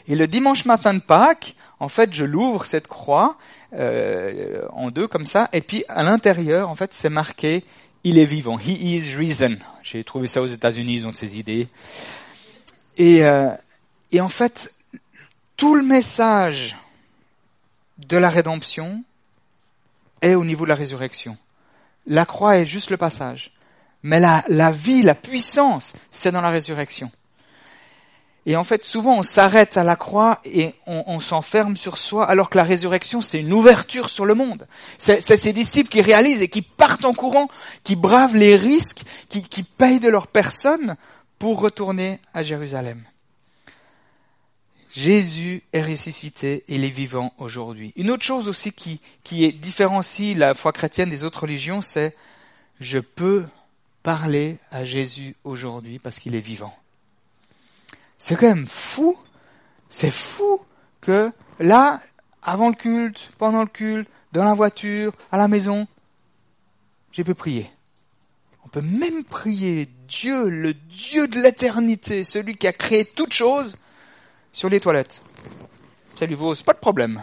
Et 0.09 0.17
le 0.17 0.27
dimanche 0.27 0.65
matin 0.65 0.93
de 0.93 1.01
Pâques, 1.01 1.55
en 1.81 1.89
fait, 1.89 2.13
je 2.13 2.25
l'ouvre 2.25 2.65
cette 2.65 2.89
croix 2.89 3.37
euh, 3.75 4.67
en 4.73 4.91
deux 4.91 5.09
comme 5.09 5.27
ça, 5.27 5.49
et 5.53 5.61
puis 5.61 5.85
à 5.89 6.03
l'intérieur, 6.03 6.69
en 6.69 6.75
fait, 6.75 6.93
c'est 6.93 7.11
marqué 7.11 7.65
il 8.05 8.19
est 8.19 8.27
vivant. 8.27 8.59
He 8.59 8.81
is 8.83 9.17
risen. 9.17 9.57
J'ai 9.83 10.05
trouvé 10.05 10.27
ça 10.27 10.43
aux 10.43 10.47
États-Unis, 10.47 10.97
ils 10.97 11.07
ont 11.07 11.13
ces 11.13 11.39
idées. 11.39 11.69
Et, 12.97 13.25
euh, 13.25 13.51
et 14.13 14.21
en 14.21 14.29
fait, 14.29 14.73
tout 15.57 15.75
le 15.75 15.83
message 15.83 16.77
de 18.09 18.17
la 18.17 18.29
rédemption, 18.29 19.05
est 20.25 20.35
au 20.35 20.45
niveau 20.45 20.65
de 20.65 20.71
la 20.71 20.75
résurrection. 20.75 21.37
La 22.07 22.25
croix 22.25 22.57
est 22.57 22.67
juste 22.67 22.91
le 22.91 22.97
passage. 22.97 23.53
Mais 24.03 24.21
la, 24.21 24.45
la 24.49 24.71
vie, 24.71 25.03
la 25.03 25.15
puissance, 25.15 25.95
c'est 26.11 26.33
dans 26.33 26.41
la 26.41 26.51
résurrection. 26.51 27.11
Et 28.47 28.57
en 28.57 28.65
fait, 28.65 28.85
souvent, 28.85 29.19
on 29.19 29.23
s'arrête 29.23 29.79
à 29.79 29.85
la 29.85 29.97
croix 29.97 30.41
et 30.45 30.75
on, 30.87 31.19
s'enferme 31.19 31.79
sur 31.79 31.97
soi, 31.97 32.29
alors 32.29 32.51
que 32.51 32.59
la 32.59 32.65
résurrection, 32.65 33.23
c'est 33.23 33.41
une 33.41 33.55
ouverture 33.55 34.11
sur 34.11 34.27
le 34.27 34.35
monde. 34.35 34.67
C'est 34.99 35.21
ces 35.21 35.55
disciples 35.55 35.91
qui 35.91 36.03
réalisent 36.03 36.43
et 36.43 36.49
qui 36.49 36.61
partent 36.61 37.07
en 37.07 37.15
courant, 37.15 37.49
qui 37.85 37.97
bravent 37.97 38.37
les 38.37 38.57
risques, 38.57 39.03
qui, 39.31 39.43
qui 39.43 39.63
payent 39.63 40.01
de 40.01 40.11
leur 40.11 40.27
personne 40.27 40.97
pour 41.45 41.61
retourner 41.61 42.21
à 42.33 42.43
Jérusalem. 42.43 43.05
Jésus 44.95 45.63
est 45.75 45.83
ressuscité 45.83 46.65
il 46.69 46.85
est 46.85 46.89
vivant 46.89 47.35
aujourd'hui. 47.37 47.93
Une 47.97 48.11
autre 48.11 48.23
chose 48.23 48.49
aussi 48.49 48.73
qui, 48.73 48.99
qui 49.25 49.53
différencie 49.53 50.35
la 50.35 50.55
foi 50.55 50.73
chrétienne 50.73 51.11
des 51.11 51.23
autres 51.23 51.43
religions, 51.43 51.83
c'est 51.83 52.17
je 52.81 52.99
peux 52.99 53.45
parler 54.03 54.57
à 54.71 54.85
Jésus 54.85 55.37
aujourd'hui 55.45 55.99
parce 55.99 56.19
qu'il 56.19 56.35
est 56.35 56.41
vivant. 56.41 56.75
C'est 58.19 58.37
quand 58.37 58.49
même 58.49 58.67
fou, 58.67 59.15
c'est 59.91 60.11
fou 60.11 60.63
que 61.03 61.31
là, 61.59 62.01
avant 62.43 62.71
le 62.71 62.75
culte, 62.75 63.29
pendant 63.37 63.61
le 63.61 63.69
culte, 63.69 64.09
dans 64.33 64.45
la 64.45 64.55
voiture, 64.55 65.13
à 65.31 65.37
la 65.37 65.49
maison, 65.49 65.87
j'ai 67.13 67.23
pu 67.23 67.35
prier. 67.35 67.71
On 68.65 68.69
peut 68.69 68.81
même 68.81 69.25
prier 69.25 69.91
Dieu, 70.21 70.49
le 70.49 70.75
Dieu 70.75 71.29
de 71.29 71.41
l'éternité, 71.41 72.25
celui 72.25 72.57
qui 72.57 72.67
a 72.67 72.73
créé 72.73 73.05
toutes 73.05 73.33
choses, 73.33 73.77
sur 74.53 74.69
les 74.69 74.81
toilettes. 74.81 75.21
Ça 76.19 76.27
lui 76.27 76.35
vaut 76.35 76.55
pas 76.55 76.73
de 76.73 76.79
problème. 76.79 77.23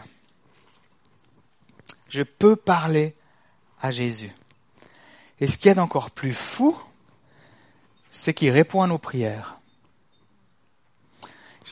Je 2.09 2.23
peux 2.23 2.55
parler 2.55 3.15
à 3.79 3.89
Jésus. 3.89 4.31
Et 5.39 5.47
ce 5.47 5.57
qu'il 5.57 5.67
y 5.67 5.71
a 5.71 5.75
d'encore 5.75 6.11
plus 6.11 6.33
fou, 6.33 6.77
c'est 8.11 8.33
qu'il 8.33 8.51
répond 8.51 8.81
à 8.81 8.87
nos 8.87 8.97
prières. 8.97 9.57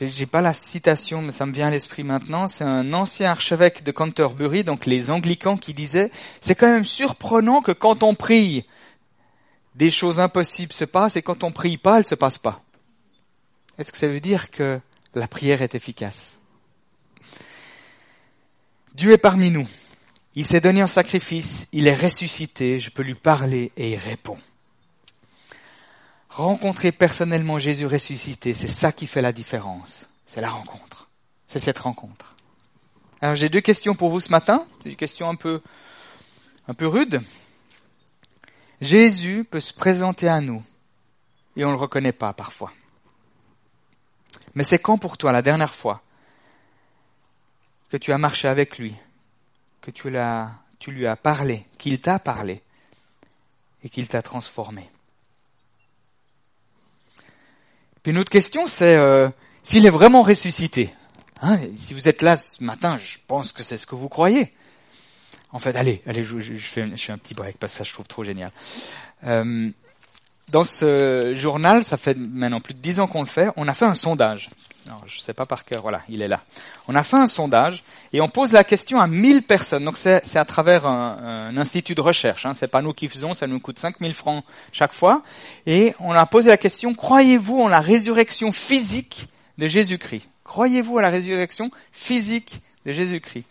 J'ai 0.00 0.24
pas 0.24 0.40
la 0.40 0.54
citation, 0.54 1.20
mais 1.20 1.30
ça 1.30 1.44
me 1.44 1.52
vient 1.52 1.66
à 1.66 1.70
l'esprit 1.70 2.04
maintenant. 2.04 2.48
C'est 2.48 2.64
un 2.64 2.94
ancien 2.94 3.30
archevêque 3.30 3.84
de 3.84 3.92
Canterbury, 3.92 4.64
donc 4.64 4.86
les 4.86 5.10
anglicans, 5.10 5.58
qui 5.58 5.74
disait, 5.74 6.10
c'est 6.40 6.54
quand 6.54 6.72
même 6.72 6.86
surprenant 6.86 7.60
que 7.60 7.72
quand 7.72 8.02
on 8.02 8.14
prie, 8.14 8.64
des 9.74 9.90
choses 9.90 10.18
impossibles 10.18 10.72
se 10.72 10.84
passent, 10.84 11.16
et 11.16 11.22
quand 11.22 11.44
on 11.44 11.52
prie 11.52 11.78
pas, 11.78 11.98
elles 11.98 12.06
se 12.06 12.14
passent 12.14 12.38
pas. 12.38 12.62
Est-ce 13.78 13.92
que 13.92 13.98
ça 13.98 14.08
veut 14.08 14.20
dire 14.20 14.50
que 14.50 14.80
la 15.14 15.28
prière 15.28 15.62
est 15.62 15.74
efficace? 15.74 16.38
Dieu 18.94 19.12
est 19.12 19.18
parmi 19.18 19.50
nous. 19.50 19.68
Il 20.34 20.44
s'est 20.44 20.60
donné 20.60 20.82
en 20.82 20.86
sacrifice, 20.86 21.66
il 21.72 21.86
est 21.86 21.94
ressuscité, 21.94 22.78
je 22.78 22.90
peux 22.90 23.02
lui 23.02 23.14
parler 23.14 23.72
et 23.76 23.92
il 23.92 23.96
répond. 23.96 24.38
Rencontrer 26.28 26.92
personnellement 26.92 27.58
Jésus 27.58 27.86
ressuscité, 27.86 28.54
c'est 28.54 28.68
ça 28.68 28.92
qui 28.92 29.06
fait 29.06 29.22
la 29.22 29.32
différence. 29.32 30.08
C'est 30.26 30.40
la 30.40 30.50
rencontre. 30.50 31.08
C'est 31.48 31.58
cette 31.58 31.78
rencontre. 31.78 32.36
Alors 33.20 33.34
j'ai 33.34 33.48
deux 33.48 33.60
questions 33.60 33.96
pour 33.96 34.10
vous 34.10 34.20
ce 34.20 34.30
matin. 34.30 34.64
C'est 34.80 34.90
une 34.90 34.96
question 34.96 35.28
un 35.28 35.34
peu, 35.34 35.60
un 36.68 36.74
peu 36.74 36.86
rude. 36.86 37.20
Jésus 38.80 39.44
peut 39.44 39.60
se 39.60 39.74
présenter 39.74 40.28
à 40.28 40.40
nous 40.40 40.64
et 41.56 41.64
on 41.64 41.68
ne 41.68 41.74
le 41.74 41.80
reconnaît 41.80 42.12
pas 42.12 42.32
parfois. 42.32 42.72
Mais 44.54 44.64
c'est 44.64 44.78
quand 44.78 44.98
pour 44.98 45.18
toi 45.18 45.32
la 45.32 45.42
dernière 45.42 45.74
fois 45.74 46.02
que 47.90 47.96
tu 47.96 48.12
as 48.12 48.18
marché 48.18 48.48
avec 48.48 48.78
lui, 48.78 48.94
que 49.80 49.90
tu, 49.90 50.10
l'as, 50.10 50.52
tu 50.78 50.92
lui 50.92 51.06
as 51.06 51.16
parlé, 51.16 51.66
qu'il 51.78 52.00
t'a 52.00 52.18
parlé 52.18 52.62
et 53.82 53.88
qu'il 53.88 54.08
t'a 54.08 54.22
transformé? 54.22 54.88
Puis 58.02 58.12
une 58.12 58.18
autre 58.18 58.30
question, 58.30 58.66
c'est 58.66 58.96
euh, 58.96 59.28
s'il 59.62 59.84
est 59.84 59.90
vraiment 59.90 60.22
ressuscité. 60.22 60.94
Hein, 61.42 61.58
si 61.76 61.94
vous 61.94 62.08
êtes 62.08 62.22
là 62.22 62.36
ce 62.36 62.62
matin, 62.64 62.96
je 62.96 63.18
pense 63.26 63.52
que 63.52 63.62
c'est 63.62 63.78
ce 63.78 63.86
que 63.86 63.94
vous 63.94 64.08
croyez. 64.08 64.54
En 65.52 65.58
fait, 65.58 65.74
allez, 65.76 66.02
allez, 66.06 66.22
je, 66.22 66.38
fais, 66.56 66.86
je 66.96 67.12
un 67.12 67.18
petit 67.18 67.34
break 67.34 67.58
parce 67.58 67.72
que 67.72 67.78
ça 67.78 67.84
je 67.84 67.92
trouve 67.92 68.06
trop 68.06 68.24
génial. 68.24 68.50
Euh, 69.24 69.70
dans 70.48 70.64
ce 70.64 71.32
journal, 71.34 71.84
ça 71.84 71.96
fait 71.96 72.16
maintenant 72.16 72.60
plus 72.60 72.74
de 72.74 72.80
dix 72.80 73.00
ans 73.00 73.06
qu'on 73.06 73.22
le 73.22 73.28
fait, 73.28 73.48
on 73.56 73.68
a 73.68 73.74
fait 73.74 73.84
un 73.84 73.94
sondage. 73.94 74.50
Alors, 74.86 75.02
je 75.06 75.20
sais 75.20 75.34
pas 75.34 75.46
par 75.46 75.64
cœur, 75.64 75.82
voilà, 75.82 76.02
il 76.08 76.22
est 76.22 76.28
là. 76.28 76.40
On 76.88 76.94
a 76.96 77.04
fait 77.04 77.16
un 77.16 77.28
sondage 77.28 77.84
et 78.12 78.20
on 78.20 78.28
pose 78.28 78.50
la 78.52 78.64
question 78.64 78.98
à 78.98 79.06
1000 79.06 79.42
personnes. 79.42 79.84
Donc 79.84 79.96
c'est 79.96 80.36
à 80.36 80.44
travers 80.44 80.86
un, 80.86 81.50
un, 81.52 81.56
institut 81.56 81.94
de 81.94 82.00
recherche. 82.00 82.46
Hein. 82.46 82.54
C'est 82.54 82.68
pas 82.68 82.82
nous 82.82 82.92
qui 82.92 83.06
faisons, 83.06 83.34
ça 83.34 83.46
nous 83.46 83.60
coûte 83.60 83.78
5000 83.78 84.14
francs 84.14 84.44
chaque 84.72 84.92
fois. 84.92 85.22
Et 85.66 85.94
on 86.00 86.12
a 86.12 86.26
posé 86.26 86.48
la 86.48 86.56
question 86.56 86.94
croyez-vous 86.94 87.60
en 87.60 87.68
la 87.68 87.80
résurrection 87.80 88.50
physique 88.50 89.28
de 89.58 89.68
Jésus-Christ? 89.68 90.26
Croyez-vous 90.42 90.98
à 90.98 91.02
la 91.02 91.10
résurrection 91.10 91.70
physique 91.92 92.60
de 92.84 92.92
Jésus-Christ? 92.92 93.44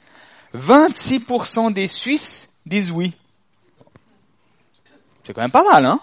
26% 0.56 1.74
des 1.74 1.88
Suisses 1.88 2.54
disent 2.66 2.92
oui. 2.92 3.14
C'est 5.24 5.34
quand 5.34 5.42
même 5.42 5.52
pas 5.52 5.64
mal, 5.64 5.86
hein? 5.86 6.00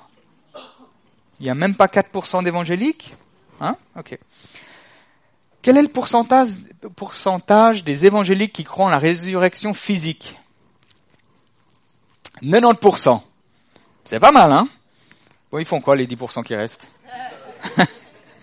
Il 1.41 1.45
n'y 1.45 1.51
a 1.51 1.55
même 1.55 1.75
pas 1.75 1.87
4% 1.87 2.45
d'évangéliques 2.45 3.15
Hein? 3.61 3.77
Ok. 3.97 4.19
Quel 5.63 5.79
est 5.79 5.83
le 5.83 5.89
pourcentage, 5.89 6.51
pourcentage 6.95 7.85
des 7.85 8.07
évangéliques 8.07 8.53
qui 8.53 8.65
croient 8.65 8.87
en 8.87 8.91
la 8.91 8.99
résurrection 8.99 9.75
physique? 9.75 10.39
90%. 12.43 13.21
C'est 14.05 14.21
pas 14.21 14.31
mal, 14.31 14.53
hein? 14.53 14.69
Bon, 15.51 15.59
ils 15.59 15.65
font 15.65 15.81
quoi 15.81 15.97
les 15.97 16.07
10% 16.07 16.45
qui 16.45 16.55
restent? 16.55 16.89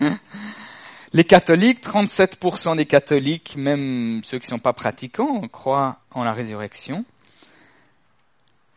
Les 1.14 1.22
catholiques, 1.22 1.80
37% 1.80 2.76
des 2.76 2.86
catholiques, 2.86 3.54
même 3.56 4.20
ceux 4.24 4.40
qui 4.40 4.46
ne 4.46 4.56
sont 4.56 4.58
pas 4.58 4.72
pratiquants, 4.72 5.46
croient 5.46 6.00
en 6.10 6.24
la 6.24 6.32
résurrection. 6.32 7.04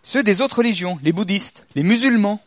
Ceux 0.04 0.22
des 0.22 0.40
autres 0.40 0.60
religions, 0.60 1.00
les 1.02 1.12
bouddhistes, 1.12 1.66
les 1.74 1.82
musulmans, 1.82 2.40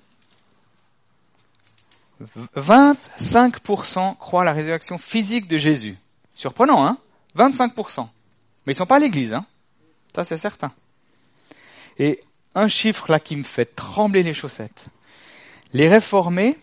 25% 2.57 4.17
croient 4.19 4.43
à 4.43 4.45
la 4.45 4.53
résurrection 4.53 4.97
physique 4.97 5.49
de 5.49 5.59
Jésus. 5.59 5.99
Surprenant, 6.35 6.87
hein? 6.87 6.97
25%. 7.37 8.07
Mais 8.67 8.73
ils 8.73 8.77
sont 8.77 8.87
pas 8.87 8.97
à 8.97 9.01
l'église, 9.01 9.33
hein? 9.33 9.45
Ça, 10.15 10.23
c'est 10.25 10.39
certain. 10.39 10.73
Et 11.99 12.21
un 12.55 12.69
chiffre 12.69 13.11
là 13.11 13.19
qui 13.19 13.35
me 13.35 13.43
fait 13.43 13.75
trembler 13.75 14.23
les 14.23 14.35
chaussettes. 14.35 14.87
Les 15.73 15.89
réformés, 15.89 16.59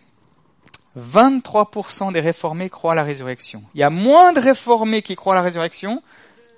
23% 0.98 2.12
des 2.12 2.20
réformés 2.20 2.70
croient 2.70 2.94
à 2.94 2.96
la 2.96 3.04
résurrection. 3.04 3.64
Il 3.76 3.80
y 3.80 3.84
a 3.84 3.90
moins 3.90 4.34
de 4.34 4.40
réformés 4.40 5.02
qui 5.02 5.16
croient 5.16 5.34
à 5.34 5.38
la 5.38 5.42
résurrection 5.42 6.02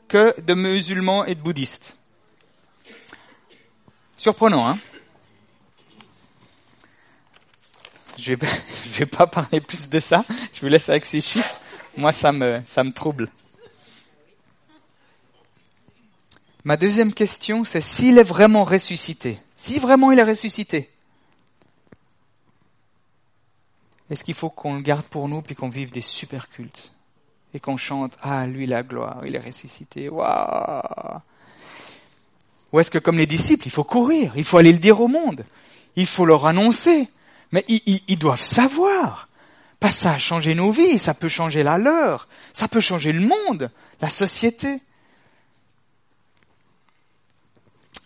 que 0.07 0.39
de 0.41 0.53
musulmans 0.53 1.25
et 1.25 1.35
de 1.35 1.41
bouddhistes. 1.41 1.97
Surprenant, 4.17 4.67
hein 4.67 4.79
Je 8.17 8.33
vais, 8.33 8.47
vais 8.85 9.05
pas 9.05 9.27
parler 9.27 9.61
plus 9.61 9.89
de 9.89 9.99
ça. 9.99 10.25
Je 10.53 10.61
vous 10.61 10.67
laisse 10.67 10.89
avec 10.89 11.05
ces 11.05 11.21
chiffres. 11.21 11.57
Moi, 11.97 12.11
ça 12.11 12.31
me, 12.31 12.61
ça 12.65 12.83
me 12.83 12.91
trouble. 12.91 13.29
Ma 16.63 16.77
deuxième 16.77 17.13
question, 17.13 17.63
c'est 17.63 17.81
s'il 17.81 18.17
est 18.17 18.23
vraiment 18.23 18.63
ressuscité. 18.63 19.39
Si 19.55 19.79
vraiment 19.79 20.11
il 20.11 20.19
est 20.19 20.23
ressuscité. 20.23 20.89
Est-ce 24.09 24.23
qu'il 24.23 24.33
faut 24.33 24.49
qu'on 24.49 24.75
le 24.75 24.81
garde 24.81 25.05
pour 25.05 25.27
nous 25.27 25.41
puis 25.41 25.55
qu'on 25.55 25.69
vive 25.69 25.91
des 25.91 26.01
super 26.01 26.49
cultes 26.49 26.93
et 27.53 27.59
qu'on 27.59 27.77
chante 27.77 28.17
ah 28.21 28.45
lui 28.47 28.65
la 28.65 28.83
gloire, 28.83 29.21
il 29.25 29.35
est 29.35 29.39
ressuscité. 29.39 30.09
Waouh 30.09 31.19
Ou 32.71 32.79
est-ce 32.79 32.91
que 32.91 32.99
comme 32.99 33.17
les 33.17 33.27
disciples, 33.27 33.67
il 33.67 33.71
faut 33.71 33.83
courir, 33.83 34.33
il 34.35 34.43
faut 34.43 34.57
aller 34.57 34.73
le 34.73 34.79
dire 34.79 35.01
au 35.01 35.07
monde, 35.07 35.43
il 35.95 36.05
faut 36.05 36.25
leur 36.25 36.45
annoncer, 36.45 37.09
mais 37.51 37.65
ils, 37.67 38.19
doivent 38.19 38.41
savoir. 38.41 39.27
Pas 39.79 39.89
ça 39.89 40.13
a 40.13 40.17
changé 40.17 40.55
nos 40.55 40.71
vies, 40.71 40.99
ça 40.99 41.13
peut 41.13 41.29
changer 41.29 41.63
la 41.63 41.77
leur, 41.77 42.27
ça 42.53 42.67
peut 42.67 42.81
changer 42.81 43.11
le 43.11 43.25
monde, 43.25 43.71
la 44.01 44.09
société. 44.09 44.81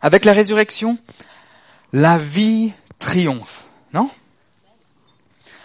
Avec 0.01 0.25
la 0.25 0.33
résurrection, 0.33 0.97
la 1.93 2.17
vie 2.17 2.73
triomphe, 2.99 3.65
non? 3.93 4.09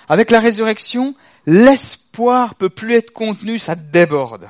Avec 0.08 0.30
la 0.30 0.40
résurrection, 0.40 1.14
l'espoir 1.46 2.54
peut 2.54 2.70
plus 2.70 2.94
être 2.94 3.12
contenu, 3.12 3.58
ça 3.58 3.74
déborde. 3.74 4.48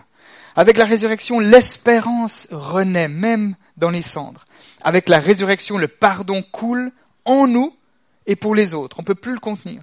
Avec 0.54 0.76
la 0.76 0.84
résurrection, 0.84 1.38
l'espérance 1.40 2.48
renaît 2.50 3.08
même 3.08 3.54
dans 3.76 3.90
les 3.90 4.02
cendres. 4.02 4.44
Avec 4.82 5.08
la 5.08 5.18
résurrection, 5.18 5.78
le 5.78 5.88
pardon 5.88 6.42
coule 6.42 6.92
en 7.24 7.46
nous 7.46 7.74
et 8.26 8.36
pour 8.36 8.54
les 8.54 8.74
autres. 8.74 8.98
On 8.98 9.04
peut 9.04 9.14
plus 9.14 9.32
le 9.32 9.40
contenir. 9.40 9.82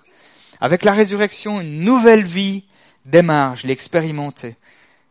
Avec 0.62 0.86
la 0.86 0.94
résurrection, 0.94 1.62
une 1.62 1.82
nouvelle 1.82 2.24
vie 2.24 2.66
démarre, 3.06 3.56
je 3.56 3.68
l'ai 3.68 3.74
expérimenté. 3.74 4.56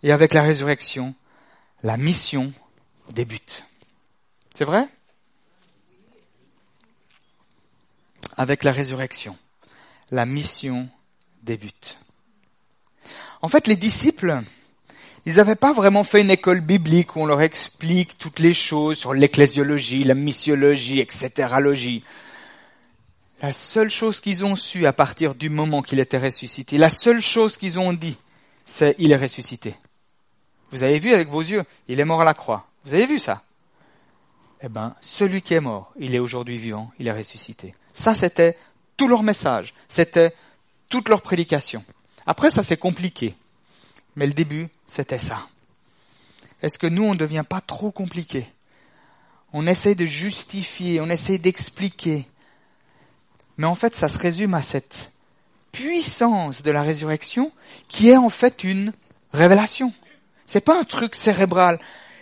Et 0.03 0.13
avec 0.13 0.35
la 0.35 0.43
résurrection, 0.43 1.15
la 1.83 1.97
mission 1.97 2.53
débute. 3.13 3.65
C'est 4.55 4.65
vrai? 4.65 4.89
Avec 8.37 8.65
la 8.65 8.73
résurrection, 8.73 9.37
la 10.11 10.27
mission 10.27 10.89
débute. 11.43 11.99
En 13.43 13.49
fait, 13.49 13.67
les 13.67 13.77
disciples, 13.77 14.43
ils 15.27 15.37
n'avaient 15.37 15.55
pas 15.55 15.73
vraiment 15.73 16.05
fait 16.05 16.21
une 16.21 16.31
école 16.31 16.61
biblique 16.61 17.17
où 17.17 17.21
on 17.21 17.27
leur 17.27 17.43
explique 17.43 18.19
toutes 18.19 18.39
les 18.39 18.55
choses 18.55 18.99
sur 18.99 19.15
l'ecclésiologie, 19.15 20.05
la 20.05 20.15
missiologie, 20.15 21.01
etc. 21.01 21.55
La 23.43 23.53
seule 23.53 23.91
chose 23.91 24.21
qu'ils 24.21 24.45
ont 24.45 24.57
su 24.57 24.87
à 24.87 24.93
partir 24.93 25.35
du 25.35 25.51
moment 25.51 25.83
qu'il 25.83 26.01
était 26.01 26.19
ressuscité, 26.19 26.79
la 26.79 26.91
seule 26.91 27.21
chose 27.21 27.57
qu'ils 27.57 27.79
ont 27.79 27.93
dit, 27.93 28.17
c'est 28.65 28.95
il 28.99 29.13
est 29.13 29.17
ressuscité. 29.17 29.75
Vous 30.71 30.83
avez 30.83 30.99
vu 30.99 31.13
avec 31.13 31.29
vos 31.29 31.43
yeux, 31.43 31.63
il 31.89 32.01
est 32.01 32.05
mort 32.05 32.23
à 32.23 32.25
la 32.25 32.35
croix. 32.35 32.67
Vous 32.85 32.95
avez 32.95 33.07
vu 33.07 33.19
ça? 33.19 33.43
Eh 34.63 34.69
ben, 34.69 34.95
celui 35.01 35.43
qui 35.43 35.53
est 35.53 35.61
mort, 35.61 35.93
il 35.99 36.15
est 36.15 36.19
aujourd'hui 36.19 36.57
vivant, 36.57 36.91
il 36.99 37.09
est 37.09 37.13
ressuscité. 37.13 37.75
Ça, 37.93 38.15
c'était 38.15 38.57
tout 38.97 39.09
leur 39.09 39.23
message, 39.23 39.75
c'était 39.89 40.35
toute 40.89 41.09
leur 41.09 41.23
prédication. 41.23 41.85
Après, 42.27 42.51
ça 42.51 42.63
c'est 42.63 42.77
compliqué. 42.77 43.35
Mais 44.17 44.27
le 44.27 44.33
début, 44.33 44.69
c'était 44.87 45.19
ça. 45.19 45.47
Est-ce 46.63 46.79
que 46.79 46.87
nous, 46.87 47.03
on 47.03 47.15
ne 47.15 47.19
devient 47.19 47.45
pas 47.49 47.61
trop 47.61 47.91
compliqué? 47.91 48.47
On 49.53 49.67
essaie 49.67 49.95
de 49.95 50.07
justifier, 50.07 51.01
on 51.01 51.11
essaie 51.11 51.39
d'expliquer. 51.39 52.29
Mais 53.57 53.67
en 53.67 53.75
fait, 53.75 53.95
ça 53.95 54.09
se 54.09 54.19
résume 54.19 54.55
à 54.55 54.63
cette 54.63 55.13
puissance 55.73 56.63
de 56.63 56.71
la 56.71 56.83
résurrection 56.83 57.53
qui 57.89 58.09
est 58.09 58.17
en 58.17 58.29
fait 58.29 58.65
une 58.65 58.93
révélation. 59.33 59.93
C'est 60.47 60.61
pas 60.61 60.79
un 60.79 60.85
truc 60.85 61.15
cérébral. 61.15 61.81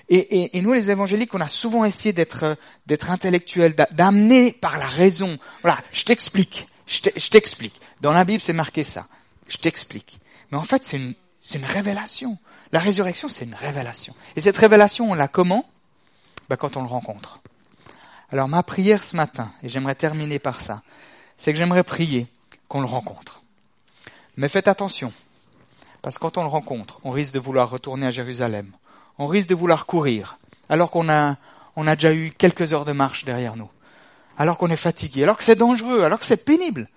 Et, 0.09 0.61
nous, 0.61 0.73
les 0.73 0.91
évangéliques, 0.91 1.35
on 1.35 1.41
a 1.41 1.49
souvent 1.49 1.85
essayé 1.85 2.13
d'être 2.13 2.57
d'être 2.87 3.11
intellectuels, 3.11 3.75
d'amener 3.93 4.53
par 4.53 4.79
la 4.79 4.87
raison. 4.87 5.39
Voilà, 5.63 5.79
je 5.93 6.05
t'explique, 6.05 6.69
je 6.87 7.29
t'explique. 7.29 7.81
Dans 8.01 8.13
la 8.13 8.25
Bible, 8.25 8.43
c'est 8.43 8.53
marqué 8.53 8.85
ça. 8.85 9.07
Je 9.49 9.57
t'explique. 9.57 10.21
Mais 10.51 10.59
en 10.59 10.65
fait, 10.65 10.85
c'est 10.85 10.99
une 10.99 11.15
c'est 11.41 11.59
une 11.59 11.65
révélation. 11.65 12.39
La 12.71 12.79
résurrection, 12.79 13.29
c'est 13.29 13.45
une 13.45 13.55
révélation. 13.55 14.15
Et 14.37 14.41
cette 14.41 14.57
révélation, 14.57 15.11
on 15.11 15.15
l'a 15.15 15.29
comment? 15.29 15.69
Ben, 16.49 16.57
Quand 16.57 16.77
on 16.77 16.83
le 16.83 16.89
rencontre. 16.89 17.41
Alors 18.31 18.49
ma 18.49 18.63
prière 18.63 19.05
ce 19.05 19.15
matin, 19.15 19.53
et 19.63 19.69
j'aimerais 19.69 19.95
terminer 19.95 20.39
par 20.39 20.61
ça, 20.63 20.83
c'est 21.37 21.53
que 21.53 21.59
j'aimerais 21.59 21.85
prier 21.85 22.27
qu'on 22.67 22.81
le 22.81 22.87
rencontre. 22.87 23.43
Mais 24.39 24.49
faites 24.49 24.69
attention, 24.69 25.13
parce 26.01 26.17
que 26.17 26.21
quand 26.21 26.39
on 26.39 26.43
le 26.43 26.49
rencontre, 26.49 26.99
on 27.05 27.11
risque 27.11 27.35
de 27.35 27.39
vouloir 27.39 27.69
retourner 27.69 28.07
à 28.07 28.11
Jérusalem. 28.11 28.73
On 29.19 29.27
risque 29.27 29.49
de 29.49 29.55
vouloir 29.55 29.87
courir, 29.87 30.39
alors 30.69 30.91
qu'on 30.91 31.09
a, 31.09 31.37
on 31.77 31.87
a 31.87 31.95
déjà 31.95 32.15
eu 32.15 32.31
quelques 32.31 32.73
heures 32.73 32.85
de 32.85 32.93
marche 32.93 33.25
derrière 33.25 33.57
nous. 33.57 33.71
Alors 34.39 34.59
qu'on 34.59 34.71
est 34.71 34.77
fatigué, 34.77 35.23
alors 35.23 35.37
que 35.37 35.45
c'est 35.45 35.57
dangereux, 35.57 36.05
alors 36.05 36.19
que 36.19 36.25
c'est 36.25 36.45
pénible. 36.45 36.89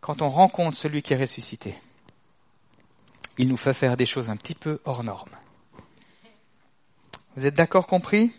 Quand 0.00 0.22
on 0.22 0.28
rencontre 0.28 0.76
celui 0.76 1.02
qui 1.02 1.12
est 1.12 1.20
ressuscité, 1.20 1.74
il 3.38 3.48
nous 3.48 3.56
fait 3.56 3.74
faire 3.74 3.96
des 3.96 4.06
choses 4.06 4.30
un 4.30 4.36
petit 4.36 4.54
peu 4.54 4.80
hors 4.84 5.04
normes. 5.04 5.36
Vous 7.36 7.46
êtes 7.46 7.54
d'accord 7.54 7.86
compris? 7.86 8.32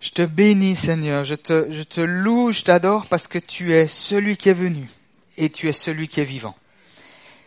Je 0.00 0.10
te 0.10 0.22
bénis, 0.22 0.74
Seigneur, 0.74 1.24
je 1.24 1.34
te, 1.34 1.70
je 1.70 1.82
te 1.82 2.00
loue, 2.00 2.52
je 2.52 2.64
t'adore 2.64 3.06
parce 3.06 3.28
que 3.28 3.38
tu 3.38 3.72
es 3.72 3.86
celui 3.86 4.36
qui 4.36 4.48
est 4.48 4.54
venu 4.54 4.90
et 5.36 5.50
tu 5.50 5.68
es 5.68 5.72
celui 5.72 6.08
qui 6.08 6.20
est 6.20 6.24
vivant. 6.24 6.56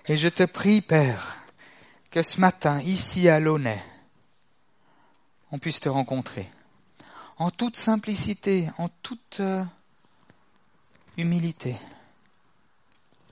Et 0.08 0.18
je 0.18 0.30
te 0.30 0.44
prie, 0.44 0.82
Père, 0.82 1.38
que 2.12 2.22
ce 2.22 2.40
matin, 2.40 2.82
ici 2.82 3.28
à 3.28 3.40
Launay, 3.40 3.84
on 5.52 5.60
puisse 5.60 5.80
te 5.80 5.90
rencontrer. 5.90 6.50
En 7.38 7.50
toute 7.50 7.76
simplicité, 7.76 8.70
en 8.78 8.90
toute 8.90 9.40
euh, 9.40 9.64
humilité. 11.18 11.76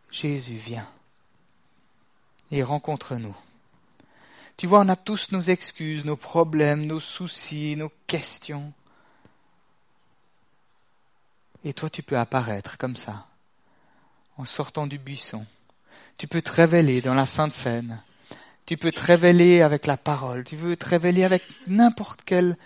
Jésus, 0.09 0.55
viens 0.55 0.88
et 2.53 2.61
rencontre-nous. 2.61 3.36
Tu 4.57 4.67
vois, 4.67 4.82
on 4.82 4.89
a 4.89 4.95
tous 4.95 5.32
nos 5.32 5.41
excuses, 5.41 6.05
nos 6.05 6.15
problèmes, 6.15 6.86
nos 6.86 6.99
soucis, 6.99 7.76
nos 7.76 7.91
questions. 8.05 8.71
Et 11.63 11.74
toi, 11.74 11.89
tu 11.89 12.03
peux 12.03 12.17
apparaître 12.17 12.78
comme 12.78 12.95
ça, 12.95 13.26
en 14.38 14.45
sortant 14.45 14.86
du 14.86 14.99
buisson. 14.99 15.45
Tu 16.18 16.28
peux 16.28 16.41
te 16.41 16.51
révéler 16.51 17.01
dans 17.01 17.14
la 17.14 17.26
Sainte 17.26 17.53
Seine. 17.53 18.01
Tu 18.66 18.78
peux 18.78 18.91
te 18.91 19.01
révéler 19.01 19.61
avec 19.61 19.86
la 19.86 19.97
parole. 19.97 20.43
Tu 20.43 20.55
veux 20.55 20.78
te 20.78 20.88
révéler 20.88 21.24
avec 21.24 21.43
n'importe 21.68 22.22
quel 22.26 22.57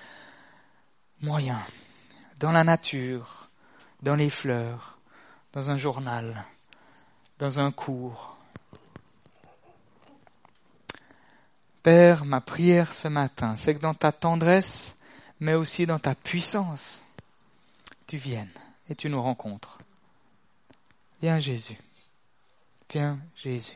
moyen. 1.21 1.59
Dans 2.39 2.51
la 2.51 2.63
nature, 2.63 3.47
dans 4.03 4.15
les 4.15 4.29
fleurs, 4.29 4.99
dans 5.53 5.71
un 5.71 5.77
journal, 5.77 6.45
dans 7.39 7.59
un 7.59 7.71
cours. 7.71 8.37
Père, 11.81 12.25
ma 12.25 12.41
prière 12.41 12.93
ce 12.93 13.07
matin, 13.07 13.55
c'est 13.57 13.75
que 13.75 13.79
dans 13.79 13.93
ta 13.93 14.11
tendresse, 14.11 14.95
mais 15.39 15.53
aussi 15.53 15.85
dans 15.85 15.99
ta 15.99 16.15
puissance, 16.15 17.03
tu 18.07 18.17
viennes 18.17 18.51
et 18.89 18.95
tu 18.95 19.09
nous 19.09 19.21
rencontres. 19.21 19.79
Viens 21.21 21.39
Jésus. 21.39 21.77
Viens 22.89 23.19
Jésus. 23.35 23.73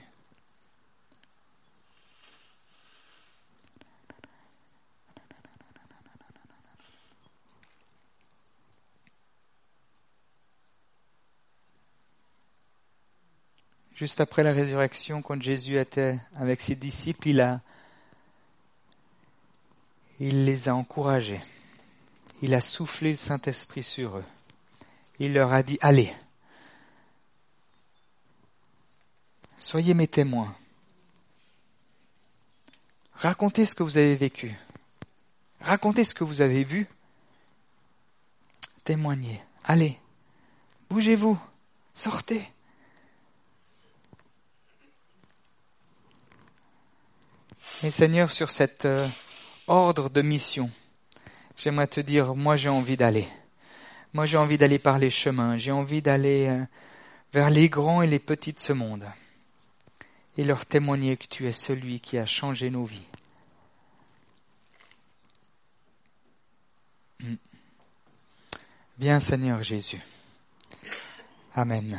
Juste 13.94 14.20
après 14.20 14.42
la 14.42 14.52
résurrection, 14.52 15.22
quand 15.22 15.40
Jésus 15.40 15.78
était 15.78 16.20
avec 16.36 16.60
ses 16.60 16.74
disciples, 16.76 17.28
il 17.28 17.42
a 17.42 17.62
il 20.20 20.46
les 20.46 20.70
a 20.70 20.76
encouragés. 20.76 21.42
Il 22.42 22.54
a 22.54 22.62
soufflé 22.62 23.12
le 23.12 23.18
Saint-Esprit 23.18 23.84
sur 23.84 24.18
eux. 24.18 24.24
Il 25.20 25.34
leur 25.34 25.52
a 25.52 25.64
dit, 25.64 25.80
allez, 25.82 26.14
soyez 29.62 29.94
mes 29.94 30.08
témoins. 30.08 30.54
Racontez 33.14 33.66
ce 33.66 33.76
que 33.76 33.84
vous 33.84 33.98
avez 33.98 34.16
vécu. 34.16 34.58
Racontez 35.62 36.04
ce 36.04 36.16
que 36.16 36.24
vous 36.24 36.42
avez 36.42 36.64
vu. 36.64 36.88
Témoignez. 38.84 39.40
Allez, 39.64 40.00
bougez-vous, 40.90 41.40
sortez. 41.94 42.42
Mais 47.84 47.92
Seigneur, 47.92 48.32
sur 48.32 48.50
cette 48.50 48.86
euh, 48.86 49.08
ordre 49.68 50.10
de 50.10 50.22
mission, 50.22 50.72
j'aimerais 51.58 51.88
te 51.88 52.00
dire, 52.00 52.36
moi 52.36 52.58
j'ai 52.58 52.70
envie 52.70 52.98
d'aller. 52.98 53.28
Moi 54.14 54.26
j'ai 54.26 54.38
envie 54.38 54.58
d'aller 54.58 54.80
par 54.80 54.98
les 54.98 55.12
chemins, 55.12 55.58
j'ai 55.58 55.72
envie 55.72 56.02
d'aller 56.02 56.48
euh, 56.48 56.66
vers 57.34 57.52
les 57.52 57.70
grands 57.70 58.02
et 58.02 58.08
les 58.08 58.20
petits 58.20 58.54
de 58.54 58.60
ce 58.60 58.74
monde 58.74 59.06
et 60.38 60.44
leur 60.44 60.66
témoigner 60.66 61.18
que 61.18 61.28
tu 61.28 61.48
es 61.48 61.54
celui 61.54 62.00
qui 62.00 62.18
a 62.18 62.26
changé 62.26 62.70
nos 62.70 62.86
vies. 62.86 63.02
Hmm. 67.20 67.36
Viens 68.98 69.20
Seigneur 69.20 69.62
Jésus. 69.62 70.02
Amen. 71.54 71.98